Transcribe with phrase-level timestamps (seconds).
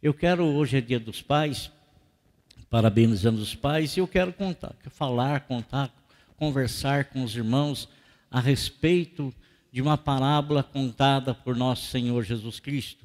[0.00, 1.72] Eu quero, hoje é dia dos pais,
[2.70, 5.92] parabenizando os pais, e eu quero contar, falar, contar,
[6.36, 7.88] conversar com os irmãos
[8.30, 9.34] a respeito
[9.72, 13.04] de uma parábola contada por nosso Senhor Jesus Cristo.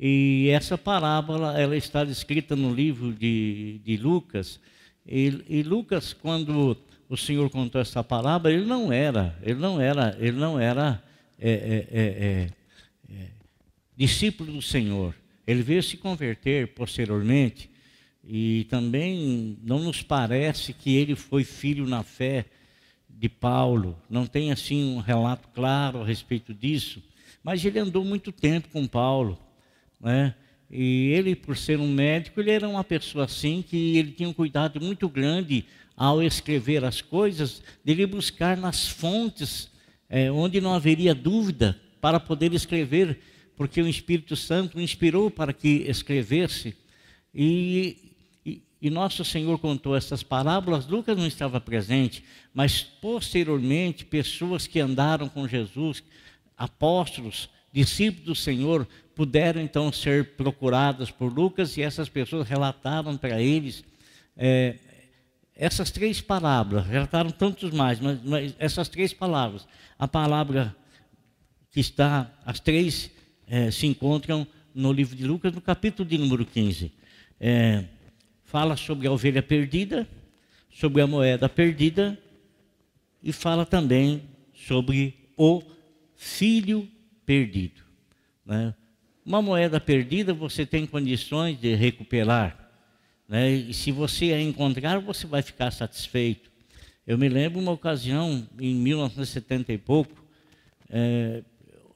[0.00, 4.58] E essa parábola, ela está descrita no livro de, de Lucas,
[5.06, 6.74] e, e Lucas, quando
[7.06, 11.04] o Senhor contou essa parábola, ele não era, ele não era, ele não era
[11.38, 12.50] é, é, é, é,
[13.14, 13.26] é
[13.94, 15.14] discípulo do Senhor.
[15.46, 17.70] Ele veio se converter posteriormente
[18.26, 22.46] e também não nos parece que ele foi filho na fé
[23.08, 23.98] de Paulo.
[24.08, 27.02] Não tem assim um relato claro a respeito disso,
[27.42, 29.38] mas ele andou muito tempo com Paulo,
[30.00, 30.34] né?
[30.70, 34.32] E ele, por ser um médico, ele era uma pessoa assim que ele tinha um
[34.32, 39.70] cuidado muito grande ao escrever as coisas, dele buscar nas fontes
[40.08, 43.20] é, onde não haveria dúvida para poder escrever,
[43.56, 46.76] porque o Espírito Santo inspirou para que escrevesse.
[47.34, 54.66] E, e, e nosso Senhor contou essas parábolas, Lucas não estava presente, mas posteriormente, pessoas
[54.66, 56.02] que andaram com Jesus,
[56.56, 63.40] apóstolos, discípulos do Senhor, puderam então ser procuradas por Lucas e essas pessoas relataram para
[63.40, 63.84] eles
[64.36, 64.76] é,
[65.56, 69.66] essas três palavras, relataram tantos mais, mas, mas, essas três palavras,
[69.98, 70.74] a palavra
[71.70, 73.10] que está, as três
[73.48, 76.90] é, se encontram no livro de Lucas, no capítulo de número 15.
[77.40, 77.84] É,
[78.42, 80.08] fala sobre a ovelha perdida,
[80.70, 82.18] sobre a moeda perdida
[83.22, 84.22] e fala também
[84.54, 85.62] sobre o
[86.16, 86.88] filho
[87.24, 87.82] perdido.
[88.44, 88.74] Né?
[89.24, 92.70] Uma moeda perdida você tem condições de recuperar.
[93.28, 93.50] Né?
[93.50, 96.50] E se você a encontrar, você vai ficar satisfeito.
[97.06, 100.24] Eu me lembro uma ocasião, em 1970 e pouco,
[100.90, 101.42] é,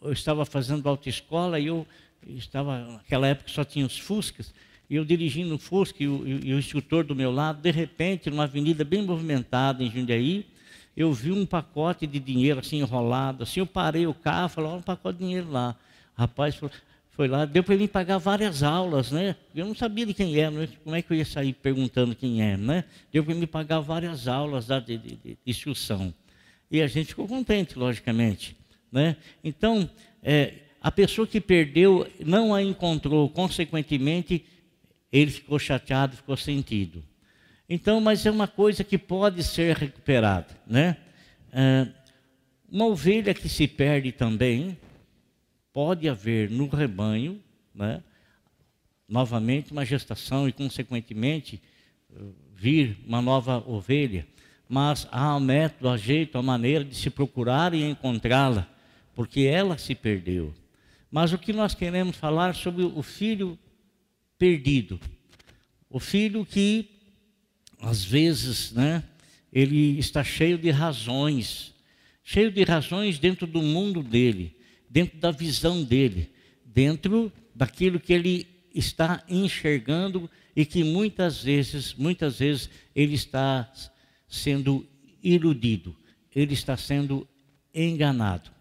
[0.03, 1.87] eu estava fazendo autoescola e eu
[2.27, 4.53] estava, naquela época só tinha os Fuscas,
[4.91, 8.31] e eu dirigindo o Fusca e o, e o instrutor do meu lado, de repente,
[8.31, 10.47] numa avenida bem movimentada em Jundiaí,
[10.97, 14.79] eu vi um pacote de dinheiro assim enrolado, assim, eu parei o carro, falei, olha
[14.81, 15.77] um pacote de dinheiro lá.
[16.17, 16.75] O rapaz falou,
[17.11, 19.37] foi lá, deu para ele pagar várias aulas, né?
[19.55, 22.57] Eu não sabia de quem era, como é que eu ia sair perguntando quem é,
[22.57, 22.85] né?
[23.13, 26.13] Deu para ele pagar várias aulas de, de, de, instrução.
[26.71, 28.57] E a gente ficou contente, logicamente,
[28.91, 29.17] né?
[29.43, 29.89] Então,
[30.23, 34.45] é, a pessoa que perdeu não a encontrou, consequentemente,
[35.13, 37.03] ele ficou chateado, ficou sentido.
[37.69, 40.97] Então, mas é uma coisa que pode ser recuperada, né?
[41.53, 41.87] É,
[42.71, 44.77] uma ovelha que se perde também,
[45.73, 47.41] pode haver no rebanho,
[47.75, 48.03] né,
[49.09, 51.63] novamente uma gestação e, consequentemente,
[52.55, 54.27] vir uma nova ovelha.
[54.69, 58.69] Mas há um método, há jeito, há maneira de se procurar e encontrá-la,
[59.19, 60.55] porque ela se perdeu.
[61.11, 63.59] Mas o que nós queremos falar sobre o filho
[64.39, 65.01] perdido,
[65.91, 66.89] o filho que,
[67.81, 69.03] às vezes, né,
[69.53, 71.75] ele está cheio de razões,
[72.23, 74.55] cheio de razões dentro do mundo dele
[74.89, 76.31] dentro da visão dele,
[76.65, 83.69] dentro daquilo que ele está enxergando e que muitas vezes, muitas vezes ele está
[84.29, 84.87] sendo
[85.21, 85.93] iludido,
[86.33, 87.27] ele está sendo
[87.75, 88.57] enganado.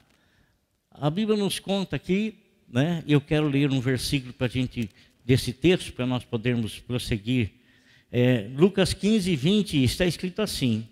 [0.99, 2.33] A Bíblia nos conta aqui,
[2.67, 3.03] né?
[3.07, 4.89] Eu quero ler um versículo para a gente
[5.23, 7.51] desse texto para nós podermos prosseguir.
[8.11, 10.87] É, Lucas 15, 20 está escrito assim: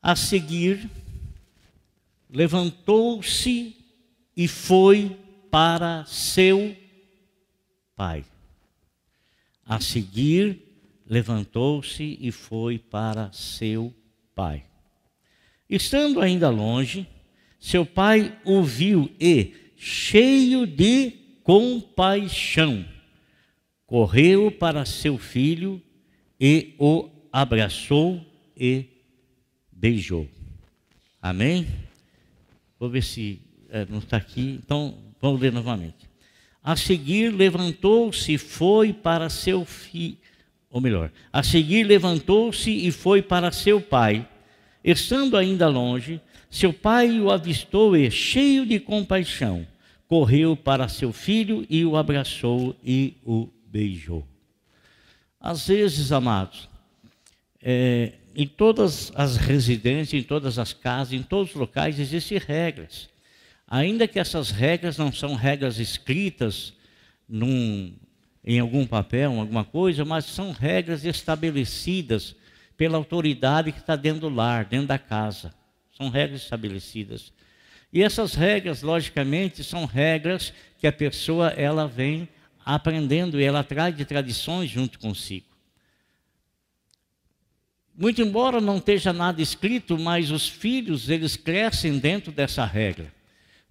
[0.00, 0.88] A seguir
[2.30, 3.76] levantou-se
[4.36, 5.16] e foi
[5.50, 6.76] para seu
[7.96, 8.24] pai.
[9.64, 10.62] A seguir,
[11.06, 13.92] levantou-se e foi para seu
[14.34, 14.64] pai.
[15.68, 17.08] Estando ainda longe,
[17.64, 22.84] seu pai o viu e, cheio de compaixão,
[23.86, 25.80] correu para seu filho
[26.38, 28.20] e o abraçou
[28.54, 28.84] e
[29.72, 30.28] beijou.
[31.22, 31.66] Amém?
[32.78, 33.40] Vou ver se
[33.70, 34.60] é, não está aqui.
[34.62, 36.06] Então, vamos ler novamente.
[36.62, 40.18] A seguir, levantou-se e foi para seu filho.
[40.68, 44.28] Ou melhor, a seguir, levantou-se e foi para seu pai.
[44.84, 46.20] Estando ainda longe,
[46.54, 49.66] seu pai o avistou e, cheio de compaixão,
[50.06, 54.24] correu para seu filho e o abraçou e o beijou.
[55.40, 56.68] Às vezes, amados,
[57.60, 63.08] é, em todas as residências, em todas as casas, em todos os locais existem regras.
[63.66, 66.72] Ainda que essas regras não são regras escritas
[67.28, 67.96] num,
[68.44, 72.36] em algum papel, alguma coisa, mas são regras estabelecidas
[72.76, 75.52] pela autoridade que está dentro do lar, dentro da casa.
[75.96, 77.32] São regras estabelecidas.
[77.92, 82.28] E essas regras, logicamente, são regras que a pessoa ela vem
[82.64, 85.46] aprendendo e ela traz de tradições junto consigo.
[87.96, 93.12] Muito embora não esteja nada escrito, mas os filhos, eles crescem dentro dessa regra.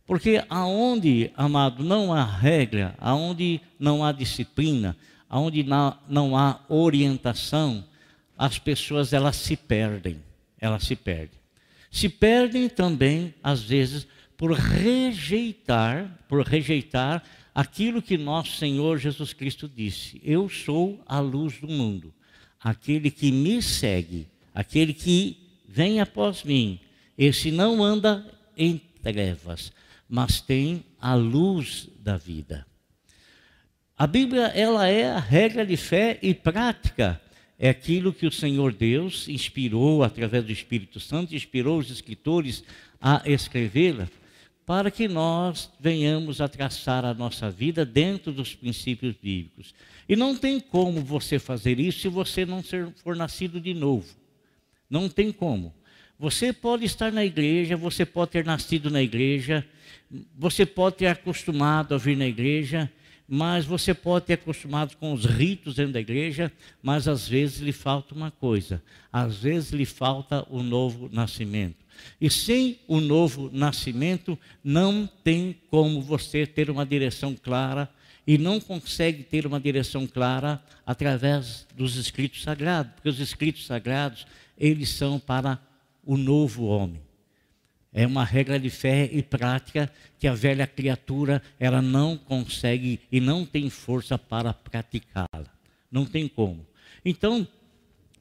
[0.06, 4.96] Porque aonde, amado, não há regra, aonde não há disciplina,
[5.30, 5.66] aonde
[6.08, 7.84] não há orientação,
[8.38, 10.24] as pessoas elas se perdem,
[10.60, 11.43] elas se perdem.
[11.94, 17.24] Se perdem também, às vezes, por rejeitar, por rejeitar
[17.54, 22.12] aquilo que nosso Senhor Jesus Cristo disse: Eu sou a luz do mundo.
[22.60, 25.38] Aquele que me segue, aquele que
[25.69, 26.80] vem após mim,
[27.16, 28.25] esse não anda
[28.57, 29.72] em trevas,
[30.10, 32.66] mas tem a luz da vida.
[33.95, 37.22] A Bíblia, ela é a regra de fé e prática.
[37.58, 42.64] É aquilo que o Senhor Deus inspirou através do Espírito Santo, inspirou os escritores
[43.00, 44.08] a escrevê-la
[44.66, 49.74] para que nós venhamos a traçar a nossa vida dentro dos princípios bíblicos.
[50.08, 52.64] E não tem como você fazer isso se você não
[53.04, 54.08] for nascido de novo.
[54.90, 55.74] Não tem como.
[56.18, 59.66] Você pode estar na igreja, você pode ter nascido na igreja,
[60.38, 62.90] você pode ter acostumado a vir na igreja,
[63.28, 67.72] mas você pode ter acostumado com os ritos dentro da igreja, mas às vezes lhe
[67.72, 68.81] falta uma coisa:
[69.12, 71.84] às vezes lhe falta o novo nascimento.
[72.20, 77.90] E sem o novo nascimento, não tem como você ter uma direção clara,
[78.25, 84.26] e não consegue ter uma direção clara através dos escritos sagrados, porque os escritos sagrados,
[84.58, 85.60] eles são para
[86.06, 87.02] o novo homem.
[87.94, 93.19] É uma regra de fé e prática que a velha criatura ela não consegue e
[93.19, 95.45] não tem força para praticá-la.
[95.92, 96.66] Não tem como.
[97.06, 97.48] Então,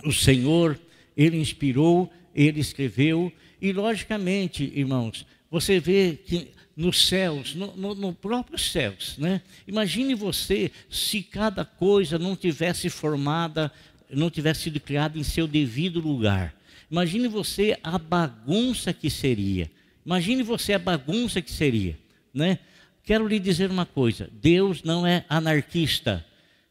[0.05, 0.79] o Senhor,
[1.17, 8.59] ele inspirou, ele escreveu e, logicamente, irmãos, você vê que nos céus, no, no, no
[8.59, 9.43] céus, né?
[9.67, 13.71] Imagine você se cada coisa não tivesse formada,
[14.11, 16.55] não tivesse sido criada em seu devido lugar.
[16.93, 19.71] Imagine você a bagunça que seria.
[20.05, 21.99] Imagine você a bagunça que seria,
[22.35, 22.59] né?
[23.03, 26.23] Quero lhe dizer uma coisa: Deus não é anarquista.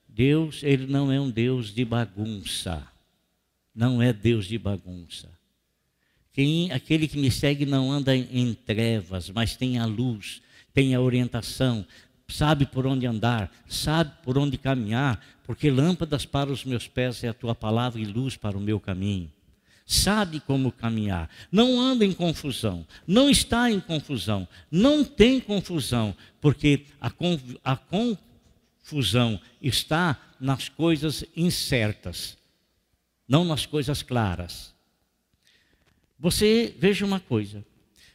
[0.07, 2.87] Deus, ele não é um Deus de bagunça.
[3.73, 5.27] Não é Deus de bagunça.
[6.33, 10.39] Quem, aquele que me segue não anda em trevas, mas tem a luz,
[10.71, 11.83] tem a orientação,
[12.27, 17.29] sabe por onde andar, sabe por onde caminhar, porque lâmpadas para os meus pés é
[17.29, 19.31] a tua palavra e luz para o meu caminho.
[19.91, 26.85] Sabe como caminhar, não anda em confusão, não está em confusão, não tem confusão, porque
[27.01, 27.11] a,
[27.61, 32.37] a confusão está nas coisas incertas,
[33.27, 34.73] não nas coisas claras.
[36.17, 37.61] Você veja uma coisa: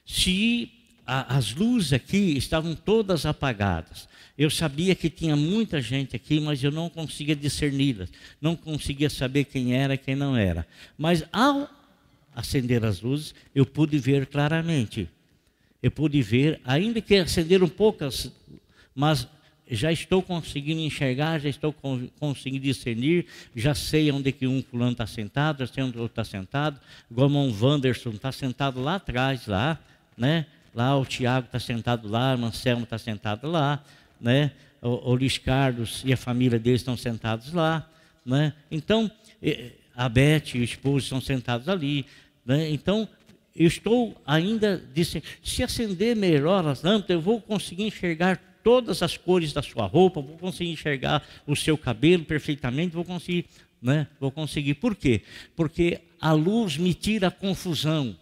[0.07, 0.73] se
[1.07, 4.09] a, as luzes aqui estavam todas apagadas,
[4.39, 8.11] eu sabia que tinha muita gente aqui, mas eu não conseguia discerni-las,
[8.41, 10.67] não conseguia saber quem era e quem não era.
[10.99, 11.69] Mas ao
[12.35, 15.09] acender as luzes, eu pude ver claramente.
[15.83, 18.31] Eu pude ver, ainda que acenderam poucas,
[18.95, 19.27] mas
[19.69, 21.75] já estou conseguindo enxergar, já estou
[22.21, 26.21] conseguindo discernir, já sei onde que um fulano está sentado, já sei onde o outro
[26.21, 26.81] está sentado,
[27.11, 29.79] irmão Wanderson está sentado lá atrás, lá,
[30.17, 30.47] né?
[30.75, 33.83] Lá o Tiago está sentado lá, o Anselmo está sentado lá,
[34.21, 34.53] né?
[34.81, 37.89] O, o Luiz Carlos e a família deles estão sentados lá,
[38.25, 38.53] né?
[38.71, 39.11] Então,
[39.95, 42.05] a Beth e o esposo estão sentados ali,
[42.45, 42.69] né?
[42.71, 43.09] Então,
[43.55, 49.17] eu estou ainda disse, se acender melhor as lâmpadas, eu vou conseguir enxergar todas as
[49.17, 53.47] cores da sua roupa, vou conseguir enxergar o seu cabelo perfeitamente, vou conseguir,
[53.81, 54.09] né?
[54.21, 54.75] Vou conseguir.
[54.75, 55.23] Por quê?
[55.55, 58.17] Porque a luz me tira a confusão.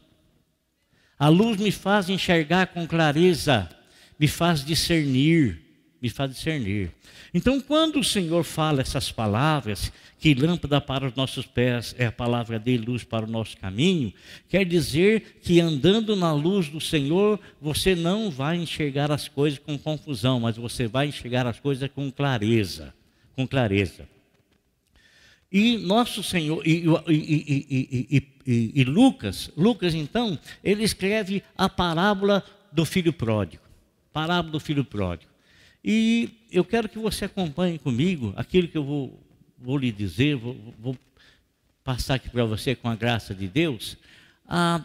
[1.18, 3.68] A luz me faz enxergar com clareza,
[4.18, 5.63] me faz discernir,
[6.04, 6.90] me faz discernir.
[7.32, 12.12] Então, quando o Senhor fala essas palavras, que lâmpada para os nossos pés é a
[12.12, 14.12] palavra dele, luz para o nosso caminho,
[14.46, 19.78] quer dizer que andando na luz do Senhor, você não vai enxergar as coisas com
[19.78, 22.92] confusão, mas você vai enxergar as coisas com clareza,
[23.34, 24.06] com clareza.
[25.50, 32.84] E nosso Senhor, e, e, e, e, Lucas, Lucas então, ele escreve a parábola do
[32.84, 33.62] filho pródigo.
[34.12, 35.33] Parábola do filho pródigo.
[35.84, 39.20] E eu quero que você acompanhe comigo aquilo que eu vou,
[39.58, 40.98] vou lhe dizer, vou, vou
[41.84, 43.98] passar aqui para você com a graça de Deus.
[44.48, 44.82] Ah,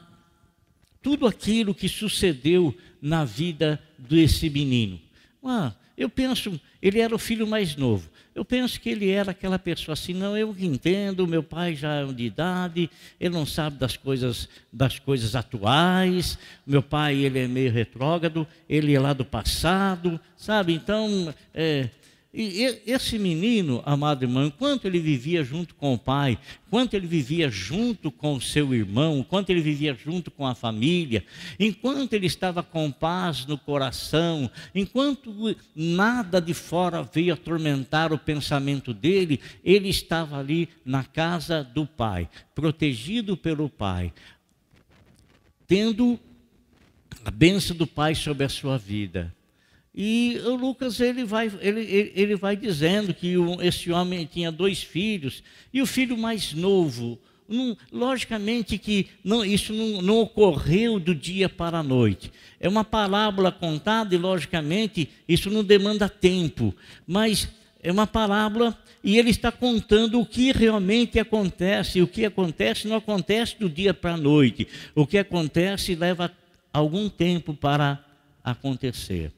[1.01, 4.99] tudo aquilo que sucedeu na vida desse menino.
[5.41, 8.09] Ah, eu penso, ele era o filho mais novo.
[8.33, 12.05] Eu penso que ele era aquela pessoa assim, não, eu entendo, meu pai já é
[12.05, 17.71] de idade, ele não sabe das coisas, das coisas atuais, meu pai ele é meio
[17.71, 20.73] retrógrado, ele é lá do passado, sabe?
[20.73, 21.89] Então, é,
[22.31, 27.49] E esse menino, amado irmão, enquanto ele vivia junto com o pai, enquanto ele vivia
[27.49, 31.25] junto com o seu irmão, enquanto ele vivia junto com a família,
[31.59, 38.93] enquanto ele estava com paz no coração, enquanto nada de fora veio atormentar o pensamento
[38.93, 44.13] dele, ele estava ali na casa do pai, protegido pelo pai,
[45.65, 46.19] tendo
[47.25, 49.33] a bênção do pai sobre a sua vida.
[49.93, 55.43] E o Lucas ele vai, ele, ele vai dizendo que esse homem tinha dois filhos,
[55.73, 57.19] e o filho mais novo,
[57.49, 62.31] não, logicamente que não, isso não, não, ocorreu do dia para a noite.
[62.59, 66.75] É uma parábola contada e, logicamente, isso não demanda tempo.
[67.07, 67.49] Mas
[67.81, 72.01] é uma parábola e ele está contando o que realmente acontece.
[72.01, 74.67] O que acontece não acontece do dia para a noite.
[74.93, 76.31] O que acontece leva
[76.71, 78.03] algum tempo para
[78.43, 79.31] acontecer.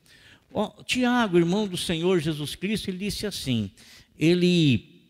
[0.53, 3.71] Oh, Tiago, irmão do Senhor Jesus Cristo, ele disse assim:
[4.17, 5.01] ele,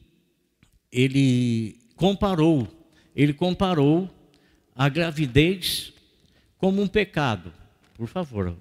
[0.91, 2.67] ele comparou,
[3.15, 4.09] ele comparou
[4.75, 5.93] a gravidez
[6.57, 7.51] como um pecado.
[7.95, 8.55] Por favor,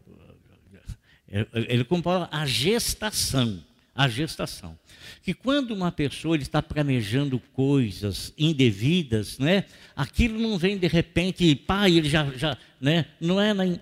[1.70, 3.62] ele comparou a gestação,
[3.94, 4.78] a gestação.
[5.22, 11.98] Que quando uma pessoa está planejando coisas indevidas, né, aquilo não vem de repente, pai,
[11.98, 13.78] ele já, já né, não é na,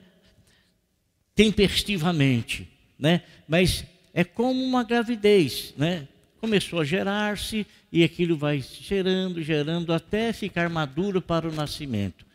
[1.34, 3.22] tempestivamente né?
[3.46, 6.08] Mas é como uma gravidez, né?
[6.40, 12.26] Começou a gerar-se e aquilo vai gerando, gerando até ficar maduro para o nascimento.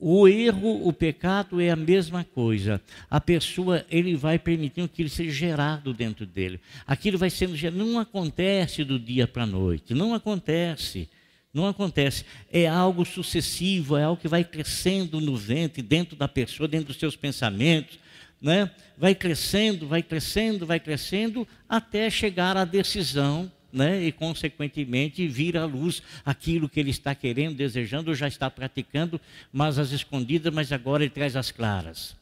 [0.00, 2.80] O erro, o pecado é a mesma coisa.
[3.10, 6.60] A pessoa, ele vai permitindo que ele seja gerado dentro dele.
[6.86, 7.84] Aquilo vai sendo gerado.
[7.84, 9.94] Não acontece do dia para a noite.
[9.94, 11.08] Não acontece.
[11.52, 12.24] Não acontece.
[12.52, 16.98] É algo sucessivo, é algo que vai crescendo no ventre, dentro da pessoa, dentro dos
[16.98, 17.98] seus pensamentos,
[18.40, 18.70] né?
[18.96, 24.02] vai crescendo, vai crescendo, vai crescendo, até chegar à decisão né?
[24.04, 29.20] e, consequentemente, vir à luz aquilo que ele está querendo, desejando, já está praticando,
[29.52, 32.16] mas as escondidas, mas agora ele traz as claras.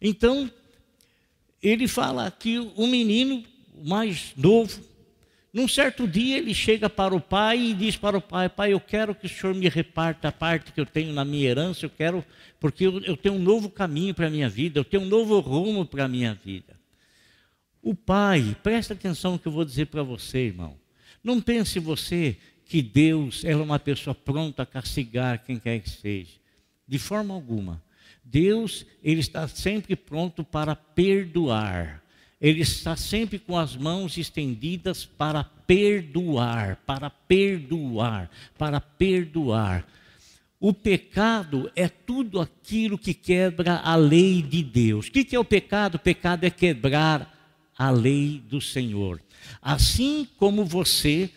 [0.00, 0.50] Então,
[1.62, 3.44] ele fala que o menino
[3.82, 4.80] mais novo,
[5.54, 8.80] num certo dia ele chega para o pai e diz para o pai: Pai, eu
[8.80, 11.90] quero que o senhor me reparta a parte que eu tenho na minha herança, eu
[11.90, 12.24] quero,
[12.58, 15.38] porque eu, eu tenho um novo caminho para a minha vida, eu tenho um novo
[15.38, 16.74] rumo para a minha vida.
[17.80, 20.76] O pai, presta atenção no que eu vou dizer para você, irmão.
[21.22, 26.32] Não pense você que Deus é uma pessoa pronta a castigar quem quer que seja.
[26.88, 27.80] De forma alguma.
[28.24, 32.03] Deus, ele está sempre pronto para perdoar
[32.44, 39.86] ele está sempre com as mãos estendidas para perdoar, para perdoar, para perdoar.
[40.60, 45.06] O pecado é tudo aquilo que quebra a lei de Deus.
[45.06, 45.94] O que é o pecado?
[45.94, 47.34] O pecado é quebrar
[47.78, 49.22] a lei do Senhor.
[49.62, 51.30] Assim como você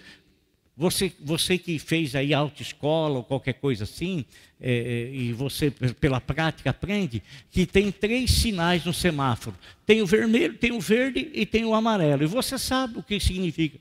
[0.77, 4.24] você, você que fez aí autoescola ou qualquer coisa assim,
[4.62, 9.57] é, é, e você pela prática aprende, que tem três sinais no semáforo.
[9.88, 12.24] Tem o vermelho, tem o verde e tem o amarelo.
[12.24, 13.79] E você sabe o que significa.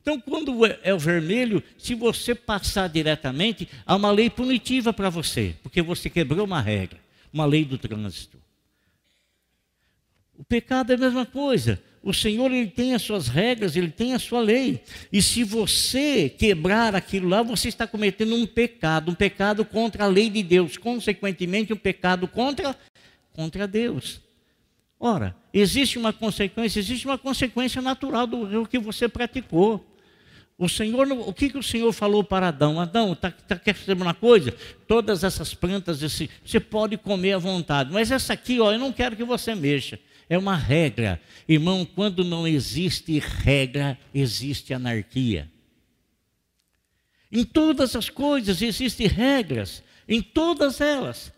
[0.00, 5.10] Então, quando é, é o vermelho, se você passar diretamente, há uma lei punitiva para
[5.10, 6.98] você, porque você quebrou uma regra,
[7.30, 8.38] uma lei do trânsito.
[10.38, 11.82] O pecado é a mesma coisa.
[12.02, 14.82] O Senhor ele tem as suas regras, ele tem a sua lei.
[15.12, 20.08] E se você quebrar aquilo lá, você está cometendo um pecado, um pecado contra a
[20.08, 22.76] lei de Deus, consequentemente um pecado contra
[23.32, 24.20] contra Deus.
[24.98, 29.84] Ora, existe uma consequência, existe uma consequência natural do que você praticou.
[30.58, 32.80] O Senhor, o que, que o Senhor falou para Adão?
[32.80, 34.50] Adão, tá, tá, quer saber uma coisa?
[34.88, 38.92] Todas essas plantas, esse, você pode comer à vontade, mas essa aqui, ó, eu não
[38.92, 40.00] quero que você mexa.
[40.28, 41.20] É uma regra.
[41.48, 45.48] Irmão, quando não existe regra, existe anarquia.
[47.30, 51.32] Em todas as coisas existem regras, em todas elas.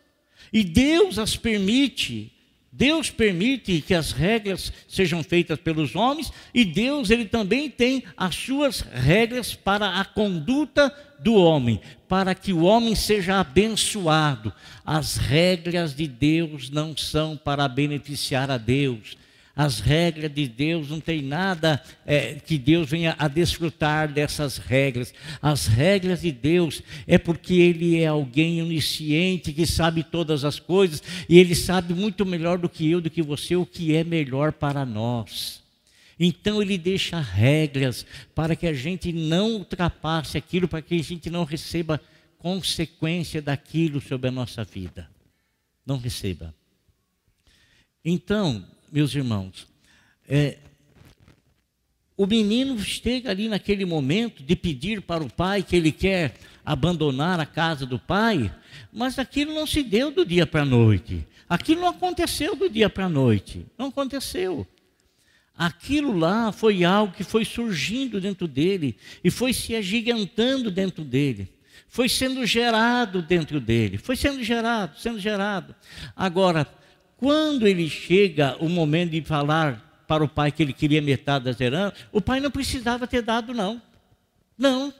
[0.50, 2.32] E Deus as permite.
[2.72, 8.34] Deus permite que as regras sejam feitas pelos homens e Deus ele também tem as
[8.36, 14.52] suas regras para a conduta do homem, para que o homem seja abençoado.
[14.86, 19.16] As regras de Deus não são para beneficiar a Deus.
[19.60, 25.12] As regras de Deus não tem nada é, que Deus venha a desfrutar dessas regras.
[25.42, 31.02] As regras de Deus é porque Ele é alguém onisciente que sabe todas as coisas
[31.28, 34.50] e Ele sabe muito melhor do que eu, do que você, o que é melhor
[34.50, 35.62] para nós.
[36.18, 41.28] Então ele deixa regras para que a gente não ultrapasse aquilo, para que a gente
[41.28, 42.00] não receba
[42.38, 45.06] consequência daquilo sobre a nossa vida.
[45.84, 46.54] Não receba.
[48.02, 49.66] Então, meus irmãos,
[50.28, 50.58] é,
[52.16, 57.40] o menino chega ali naquele momento de pedir para o pai que ele quer abandonar
[57.40, 58.54] a casa do pai,
[58.92, 61.26] mas aquilo não se deu do dia para a noite.
[61.48, 63.66] Aquilo não aconteceu do dia para a noite.
[63.78, 64.66] Não aconteceu.
[65.56, 71.52] Aquilo lá foi algo que foi surgindo dentro dele e foi se agigantando dentro dele.
[71.88, 73.98] Foi sendo gerado dentro dele.
[73.98, 75.74] Foi sendo gerado, sendo gerado.
[76.14, 76.66] Agora,
[77.20, 81.60] quando ele chega o momento de falar para o pai que ele queria metade das
[81.60, 83.80] heranças, o pai não precisava ter dado, não.
[84.56, 84.92] Não.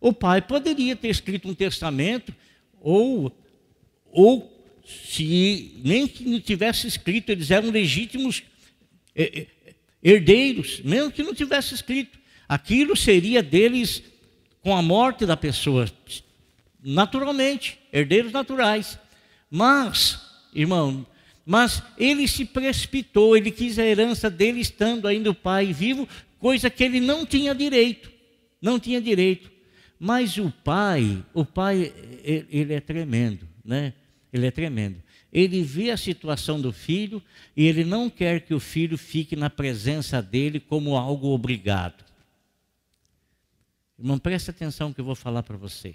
[0.00, 2.34] O pai poderia ter escrito um testamento,
[2.80, 3.32] ou,
[4.10, 4.52] ou
[4.84, 8.42] se nem que não tivesse escrito, eles eram legítimos
[9.14, 12.18] é, é, herdeiros, mesmo que não tivesse escrito.
[12.48, 14.02] Aquilo seria deles
[14.60, 15.88] com a morte da pessoa,
[16.82, 18.98] naturalmente, herdeiros naturais.
[19.48, 20.20] Mas,
[20.52, 21.06] irmão,
[21.50, 26.06] mas ele se precipitou, ele quis a herança dele estando ainda o pai vivo,
[26.38, 28.12] coisa que ele não tinha direito.
[28.60, 29.50] Não tinha direito.
[29.98, 31.90] Mas o pai, o pai,
[32.22, 33.94] ele é tremendo, né?
[34.30, 35.02] Ele é tremendo.
[35.32, 37.22] Ele vê a situação do filho
[37.56, 42.04] e ele não quer que o filho fique na presença dele como algo obrigado.
[43.98, 45.94] Irmão, preste atenção que eu vou falar para você.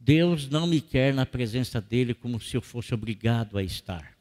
[0.00, 4.15] Deus não me quer na presença dele como se eu fosse obrigado a estar.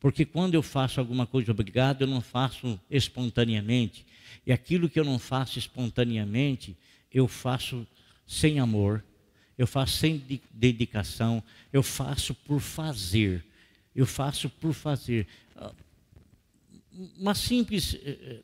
[0.00, 4.06] Porque quando eu faço alguma coisa obrigado, eu não faço espontaneamente.
[4.46, 6.74] E aquilo que eu não faço espontaneamente,
[7.12, 7.86] eu faço
[8.26, 9.04] sem amor,
[9.58, 13.44] eu faço sem dedicação, eu faço por fazer.
[13.94, 15.26] Eu faço por fazer.
[17.18, 18.40] Uma simples eh, eh,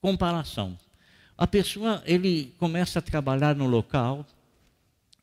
[0.00, 0.78] comparação.
[1.36, 4.26] A pessoa, ele começa a trabalhar no local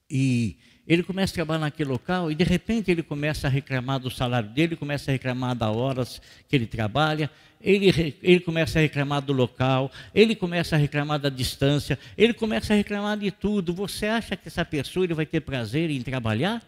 [0.09, 4.09] e ele começa a trabalhar naquele local e de repente ele começa a reclamar do
[4.09, 7.29] salário dele, começa a reclamar das horas que ele trabalha,
[7.61, 12.73] ele, ele começa a reclamar do local, ele começa a reclamar da distância, ele começa
[12.73, 13.73] a reclamar de tudo.
[13.73, 16.63] Você acha que essa pessoa ele vai ter prazer em trabalhar?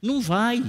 [0.00, 0.64] Não vai,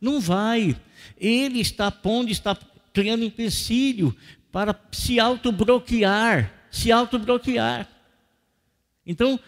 [0.00, 0.76] não vai.
[1.18, 2.56] Ele está pondo, está
[2.92, 4.14] criando empecilho
[4.52, 7.88] para se autobloquear, se autobloquear.
[9.06, 9.38] Então,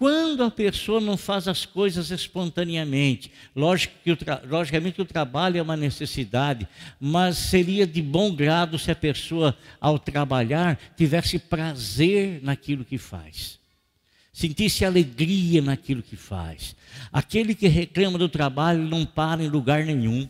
[0.00, 4.16] quando a pessoa não faz as coisas espontaneamente, lógico que
[4.48, 6.66] logicamente o trabalho é uma necessidade,
[6.98, 13.58] mas seria de bom grado se a pessoa, ao trabalhar, tivesse prazer naquilo que faz,
[14.32, 16.74] sentisse alegria naquilo que faz.
[17.12, 20.26] Aquele que reclama do trabalho não para em lugar nenhum.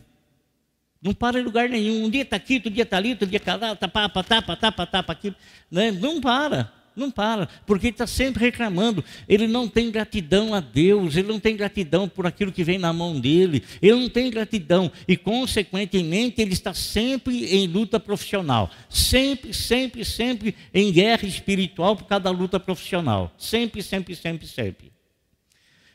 [1.01, 2.03] Não para em lugar nenhum.
[2.03, 4.85] Um dia está aqui, outro dia está ali, outro dia está lá, tapa, tapa, tapa,
[4.85, 5.33] tapa, aqui.
[5.71, 5.91] Né?
[5.91, 6.80] Não para.
[6.93, 9.03] Não para, porque ele está sempre reclamando.
[9.27, 12.91] Ele não tem gratidão a Deus, ele não tem gratidão por aquilo que vem na
[12.91, 18.69] mão dele, ele não tem gratidão e, consequentemente, ele está sempre em luta profissional.
[18.89, 23.33] Sempre, sempre, sempre em guerra espiritual por causa da luta profissional.
[23.37, 24.91] Sempre, sempre, sempre, sempre.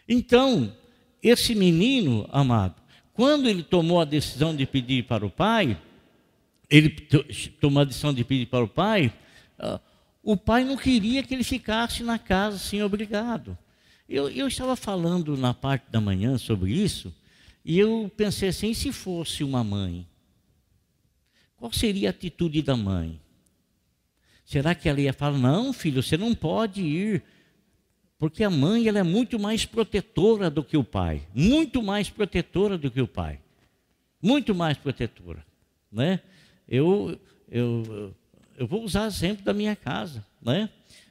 [0.08, 0.72] Então,
[1.22, 2.74] esse menino, amado,
[3.12, 5.76] quando ele tomou a decisão de pedir para o pai,
[6.70, 6.90] ele
[7.60, 9.12] tomou a decisão de pedir para o pai.
[10.26, 13.56] O pai não queria que ele ficasse na casa assim, obrigado.
[14.08, 17.14] Eu, eu estava falando na parte da manhã sobre isso,
[17.64, 20.04] e eu pensei assim: se fosse uma mãe?
[21.56, 23.20] Qual seria a atitude da mãe?
[24.44, 27.22] Será que ela ia falar: não, filho, você não pode ir?
[28.18, 32.76] Porque a mãe ela é muito mais protetora do que o pai, muito mais protetora
[32.76, 33.38] do que o pai,
[34.20, 35.46] muito mais protetora,
[35.92, 36.18] né?
[36.68, 37.16] Eu,
[37.48, 38.12] eu,
[38.56, 40.68] eu vou usar exemplo da minha casa, né?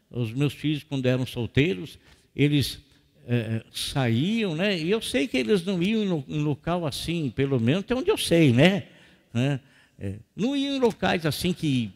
[0.10, 2.00] Os meus filhos, quando eram solteiros,
[2.36, 2.80] eles
[3.28, 4.78] é, saíam, né?
[4.78, 8.18] E eu sei que eles não iam em local assim, pelo menos até onde eu
[8.18, 8.84] sei, né?
[9.34, 9.60] né?
[9.98, 11.92] É, não iam em locais assim que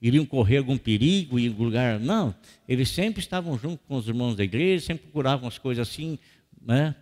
[0.00, 2.00] iriam correr algum perigo em algum lugar.
[2.00, 2.34] Não,
[2.68, 6.18] eles sempre estavam junto com os irmãos da igreja, sempre procuravam as coisas assim,
[6.60, 6.94] né?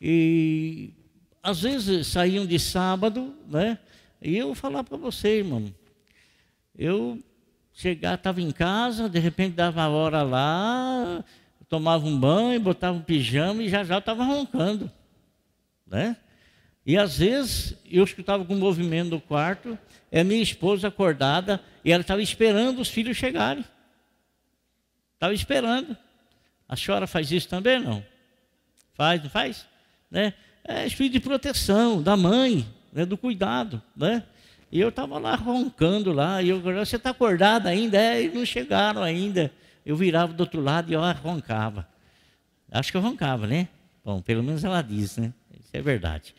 [0.00, 0.90] E
[1.42, 3.78] às vezes saíam de sábado, né?
[4.20, 5.72] E eu vou falar para você, irmão,
[6.76, 7.22] eu
[7.72, 11.24] chegava, estava em casa, de repente dava a hora lá,
[11.68, 14.90] tomava um banho, botava um pijama e já já estava roncando.
[15.86, 16.16] Né?
[16.86, 19.78] E às vezes eu escutava o movimento do quarto,
[20.10, 23.64] é minha esposa acordada e ela estava esperando os filhos chegarem.
[25.14, 25.96] Estava esperando.
[26.68, 28.04] A senhora faz isso também não?
[28.94, 29.66] Faz, não faz?
[30.10, 30.34] Né?
[30.62, 33.04] É espírito de proteção da mãe, né?
[33.04, 33.82] do cuidado.
[33.96, 34.22] Né?
[34.74, 37.96] E eu estava lá roncando lá, e eu, você está acordado ainda?
[37.96, 39.52] É, e não chegaram ainda.
[39.86, 41.86] Eu virava do outro lado e eu roncava.
[42.72, 43.68] Acho que eu roncava, né?
[44.04, 45.32] Bom, pelo menos ela diz, né?
[45.60, 46.34] Isso é verdade.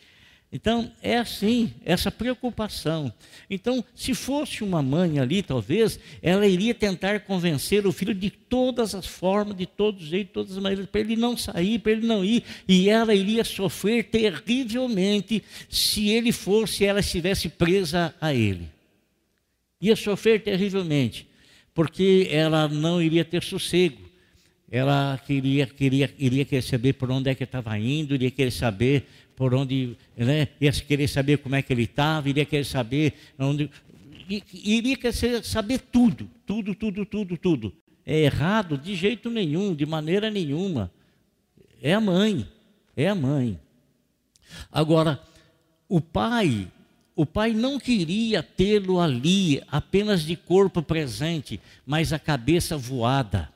[0.52, 3.12] Então, é assim, essa preocupação.
[3.50, 8.96] Então, se fosse uma mãe ali, talvez, ela iria tentar convencer o filho de todas
[8.96, 11.92] as formas, de todos os jeitos, de todas as maneiras, para ele não sair, para
[11.92, 12.44] ele não ir.
[12.68, 18.70] E ela iria sofrer terrivelmente se ele fosse, ela estivesse presa a ele.
[19.82, 21.28] Ia sofrer terrivelmente,
[21.74, 24.06] porque ela não iria ter sossego
[24.70, 29.06] ela queria, queria, iria querer saber por onde é que estava indo, iria querer saber
[29.36, 33.70] por onde, né, ia querer saber como é que ele estava, iria querer saber onde,
[34.54, 37.74] iria querer saber tudo, tudo, tudo, tudo, tudo.
[38.06, 40.92] É errado de jeito nenhum, de maneira nenhuma.
[41.82, 42.48] É a mãe,
[42.96, 43.60] é a mãe.
[44.72, 45.22] Agora,
[45.90, 46.68] o pai,
[47.16, 53.52] o pai não queria tê-lo ali apenas de corpo presente, mas a cabeça voada,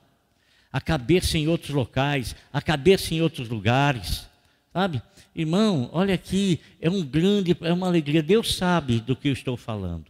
[0.72, 4.26] a cabeça em outros locais, a cabeça em outros lugares,
[4.72, 5.02] sabe?
[5.34, 8.22] Irmão, olha aqui, é um grande, é uma alegria.
[8.22, 10.06] Deus sabe do que eu estou falando.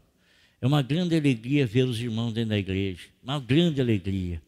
[0.60, 4.42] É uma grande alegria ver os irmãos dentro da igreja, uma grande alegria.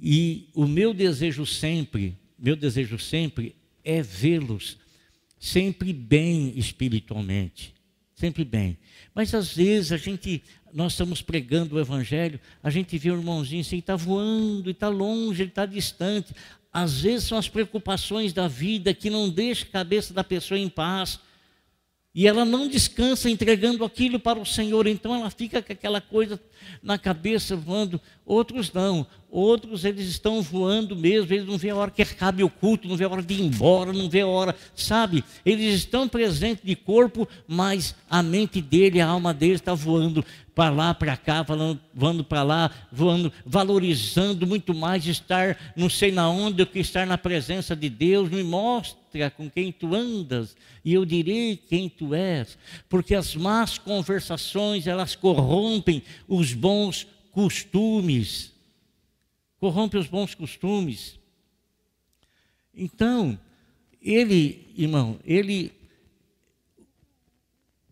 [0.00, 4.76] E o meu desejo sempre, meu desejo sempre é vê-los
[5.44, 7.74] sempre bem espiritualmente,
[8.14, 8.78] sempre bem.
[9.14, 10.42] Mas às vezes a gente,
[10.72, 15.42] nós estamos pregando o evangelho, a gente vê o irmãozinho assim, está voando, está longe,
[15.42, 16.32] está distante.
[16.74, 20.68] Às vezes são as preocupações da vida que não deixam a cabeça da pessoa em
[20.68, 21.20] paz.
[22.14, 26.40] E ela não descansa entregando aquilo para o Senhor, então ela fica com aquela coisa
[26.80, 28.00] na cabeça voando.
[28.24, 32.48] Outros não, outros eles estão voando mesmo, eles não vê a hora que acabe o
[32.48, 35.24] culto, não vê a hora de ir embora, não vê a hora, sabe?
[35.44, 40.24] Eles estão presentes de corpo, mas a mente dele, a alma dele está voando
[40.54, 41.44] para lá, para cá,
[41.92, 47.08] voando para lá, voando, valorizando muito mais estar não sei na onde do que estar
[47.08, 48.30] na presença de Deus.
[48.30, 53.78] Me mostra com quem tu andas e eu direi quem tu és, porque as más
[53.78, 58.52] conversações elas corrompem os bons costumes,
[59.58, 61.18] corrompem os bons costumes.
[62.74, 63.38] Então,
[64.02, 65.72] ele, irmão, ele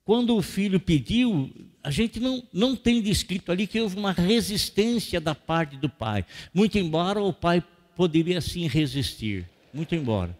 [0.04, 1.50] quando o filho pediu,
[1.82, 6.24] a gente não, não tem descrito ali que houve uma resistência da parte do pai.
[6.52, 7.62] Muito embora o pai
[7.94, 10.36] poderia sim resistir, muito embora.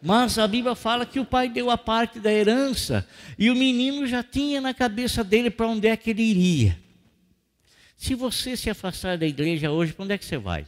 [0.00, 3.06] Mas a Bíblia fala que o pai deu a parte da herança
[3.36, 6.78] e o menino já tinha na cabeça dele para onde é que ele iria.
[7.96, 10.64] Se você se afastar da igreja hoje, para onde é que você vai?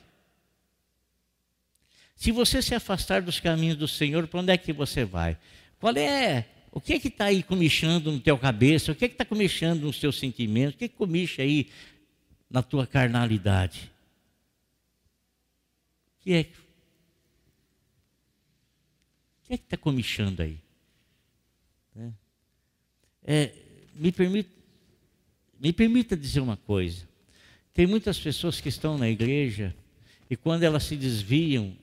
[2.16, 5.38] Se você se afastar dos caminhos do Senhor, para onde é que você vai?
[5.78, 8.92] Qual é o que é que está aí comichando no teu cabeça?
[8.92, 10.74] O que é que está comichando nos teus sentimentos?
[10.74, 11.70] O que é que comicha aí
[12.50, 13.90] na tua carnalidade?
[16.18, 16.56] O que é que
[19.50, 20.58] o que é que está comichando aí?
[21.96, 22.10] É,
[23.24, 23.54] é,
[23.94, 24.50] me, permita,
[25.58, 27.08] me permita dizer uma coisa.
[27.74, 29.74] Tem muitas pessoas que estão na igreja
[30.28, 31.76] e quando elas se desviam,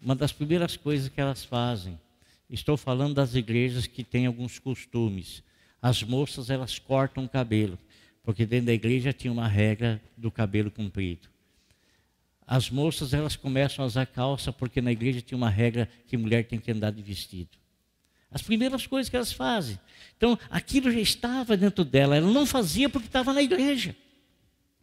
[0.00, 1.98] uma das primeiras coisas que elas fazem
[2.50, 5.40] Estou falando das igrejas que têm alguns costumes.
[5.80, 7.78] As moças, elas cortam o cabelo,
[8.24, 11.28] porque dentro da igreja tinha uma regra do cabelo comprido.
[12.50, 16.44] As moças, elas começam a usar calça, porque na igreja tinha uma regra que mulher
[16.44, 17.50] tem que andar de vestido.
[18.28, 19.78] As primeiras coisas que elas fazem.
[20.16, 22.16] Então, aquilo já estava dentro dela.
[22.16, 23.94] Ela não fazia porque estava na igreja.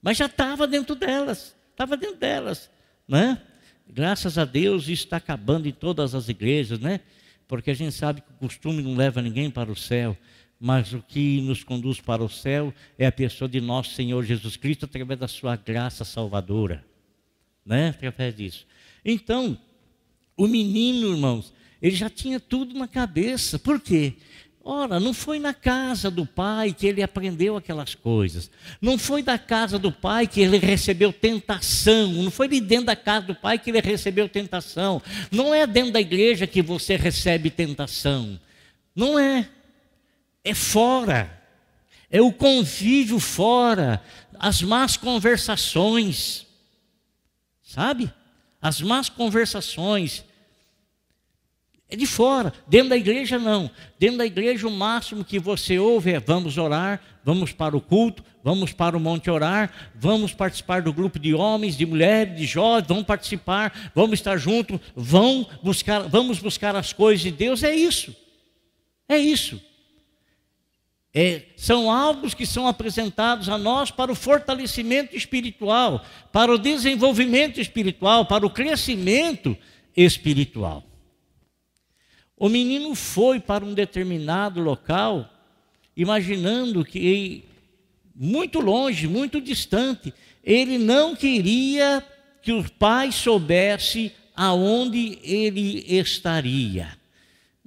[0.02, 1.54] Mas já estava dentro delas.
[1.72, 2.70] Estava dentro delas.
[3.06, 3.42] Né?
[3.86, 7.02] Graças a Deus, isso está acabando em todas as igrejas, né?
[7.48, 10.18] porque a gente sabe que o costume não leva ninguém para o céu,
[10.60, 14.58] mas o que nos conduz para o céu é a pessoa de nosso Senhor Jesus
[14.58, 16.84] Cristo através da sua graça salvadora,
[17.68, 17.90] né?
[17.90, 18.66] Através disso.
[19.04, 19.58] Então,
[20.36, 23.60] o menino, irmãos, ele já tinha tudo na cabeça.
[23.60, 24.14] Por quê?
[24.64, 28.50] Ora, não foi na casa do pai que ele aprendeu aquelas coisas.
[28.82, 32.12] Não foi da casa do pai que ele recebeu tentação.
[32.12, 35.02] Não foi de dentro da casa do pai que ele recebeu tentação.
[35.32, 38.40] Não é dentro da igreja que você recebe tentação.
[38.96, 39.48] Não é.
[40.44, 41.42] É fora.
[42.10, 44.02] É o convívio fora.
[44.38, 46.47] As más conversações.
[47.68, 48.10] Sabe?
[48.62, 50.24] As más conversações
[51.90, 53.70] é de fora, dentro da igreja não.
[54.00, 58.24] Dentro da igreja o máximo que você ouve é vamos orar, vamos para o culto,
[58.42, 62.88] vamos para o monte orar, vamos participar do grupo de homens, de mulheres, de jovens,
[62.88, 68.16] vamos participar, vamos estar juntos, vão buscar, vamos buscar as coisas de Deus, é isso.
[69.10, 69.62] É isso.
[71.20, 77.60] É, são alvos que são apresentados a nós para o fortalecimento espiritual, para o desenvolvimento
[77.60, 79.58] espiritual, para o crescimento
[79.96, 80.84] espiritual.
[82.38, 85.28] O menino foi para um determinado local,
[85.96, 87.44] imaginando que
[88.16, 92.06] muito longe, muito distante, ele não queria
[92.44, 96.97] que o pai soubesse aonde ele estaria.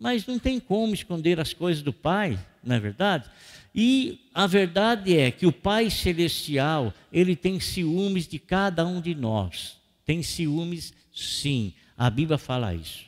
[0.01, 3.31] Mas não tem como esconder as coisas do pai, não é verdade?
[3.75, 9.15] E a verdade é que o Pai Celestial, ele tem ciúmes de cada um de
[9.15, 9.77] nós.
[10.05, 11.75] Tem ciúmes, sim.
[11.97, 13.05] A Bíblia fala isso.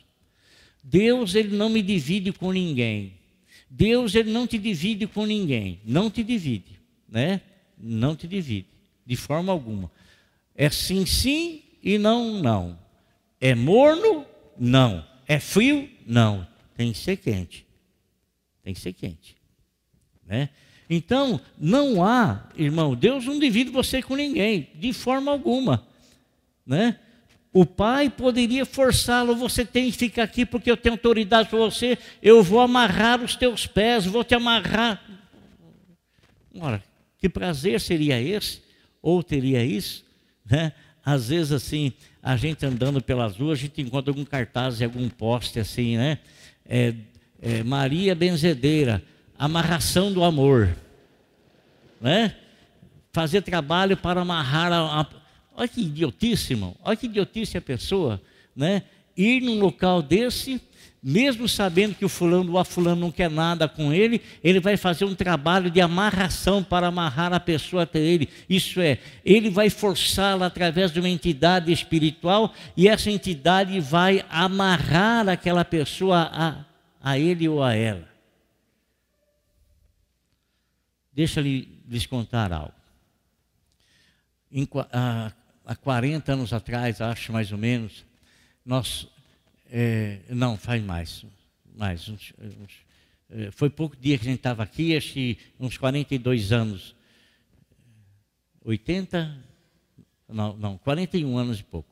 [0.83, 3.13] Deus, ele não me divide com ninguém.
[3.69, 5.79] Deus, ele não te divide com ninguém.
[5.83, 6.79] Não te divide,
[7.09, 7.41] né?
[7.77, 8.67] Não te divide,
[9.05, 9.91] de forma alguma.
[10.55, 12.79] É sim, sim e não, não.
[13.41, 14.25] É morno?
[14.57, 15.03] Não.
[15.27, 15.89] É frio?
[16.05, 16.47] Não.
[16.75, 17.65] Tem que ser quente.
[18.63, 19.35] Tem que ser quente.
[20.25, 20.49] Né?
[20.89, 25.85] Então, não há, irmão, Deus não divide você com ninguém, de forma alguma.
[26.65, 26.99] Né?
[27.51, 31.97] O pai poderia forçá-lo, você tem que ficar aqui porque eu tenho autoridade para você,
[32.21, 35.01] eu vou amarrar os teus pés, vou te amarrar.
[36.59, 36.83] Ora,
[37.19, 38.61] que prazer seria esse?
[39.01, 40.03] Ou teria isso?
[40.45, 40.73] Né?
[41.05, 45.09] Às vezes, assim, a gente andando pelas ruas, a gente encontra algum cartaz e algum
[45.09, 46.19] poste assim, né?
[46.65, 46.93] É,
[47.41, 49.03] é, Maria Benzedeira,
[49.37, 50.75] amarração do amor.
[51.99, 52.35] Né?
[53.11, 55.07] Fazer trabalho para amarrar a, a...
[55.55, 56.75] Olha que idiotice, irmão.
[56.83, 58.21] Olha que idiotice a pessoa,
[58.55, 58.83] né?
[59.15, 60.59] Ir num local desse,
[61.03, 64.77] mesmo sabendo que o fulano ou a fulano não quer nada com ele, ele vai
[64.77, 68.29] fazer um trabalho de amarração para amarrar a pessoa até ele.
[68.49, 75.27] Isso é, ele vai forçá-la através de uma entidade espiritual e essa entidade vai amarrar
[75.27, 76.65] aquela pessoa a,
[77.01, 78.07] a ele ou a ela.
[81.11, 82.73] Deixa eu lhes contar algo.
[84.51, 85.31] Em, há,
[85.65, 88.05] há 40 anos atrás, acho mais ou menos,
[88.65, 89.07] nós.
[89.75, 91.25] É, não, faz mais.
[91.75, 92.73] mais uns, uns,
[93.31, 96.95] é, foi pouco dia que a gente estava aqui, acho que uns 42 anos.
[98.63, 99.35] 80?
[100.29, 101.89] Não, não, 41 anos e pouco.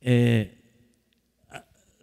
[0.00, 0.50] É,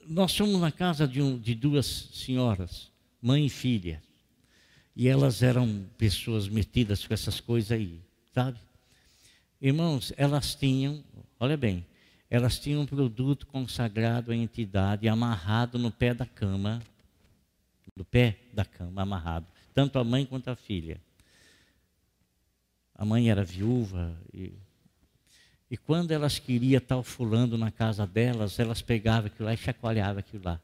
[0.05, 4.03] nós fomos na casa de, um, de duas senhoras, mãe e filha.
[4.97, 8.01] E elas eram pessoas metidas com essas coisas aí,
[8.33, 8.59] sabe?
[9.61, 11.01] Irmãos, elas tinham,
[11.39, 11.85] olha bem,
[12.29, 16.81] elas tinham um produto consagrado à entidade amarrado no pé da cama,
[17.95, 21.01] no pé da cama, amarrado, tanto a mãe quanto a filha.
[22.93, 24.53] A mãe era viúva e,
[25.71, 30.19] e quando elas queriam estar fulando na casa delas, elas pegavam aquilo lá e chacoalhavam
[30.19, 30.61] aquilo lá.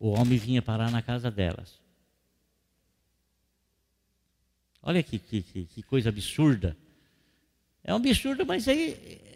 [0.00, 1.78] O homem vinha parar na casa delas.
[4.82, 6.76] Olha que, que, que coisa absurda.
[7.84, 9.27] É um absurdo, mas aí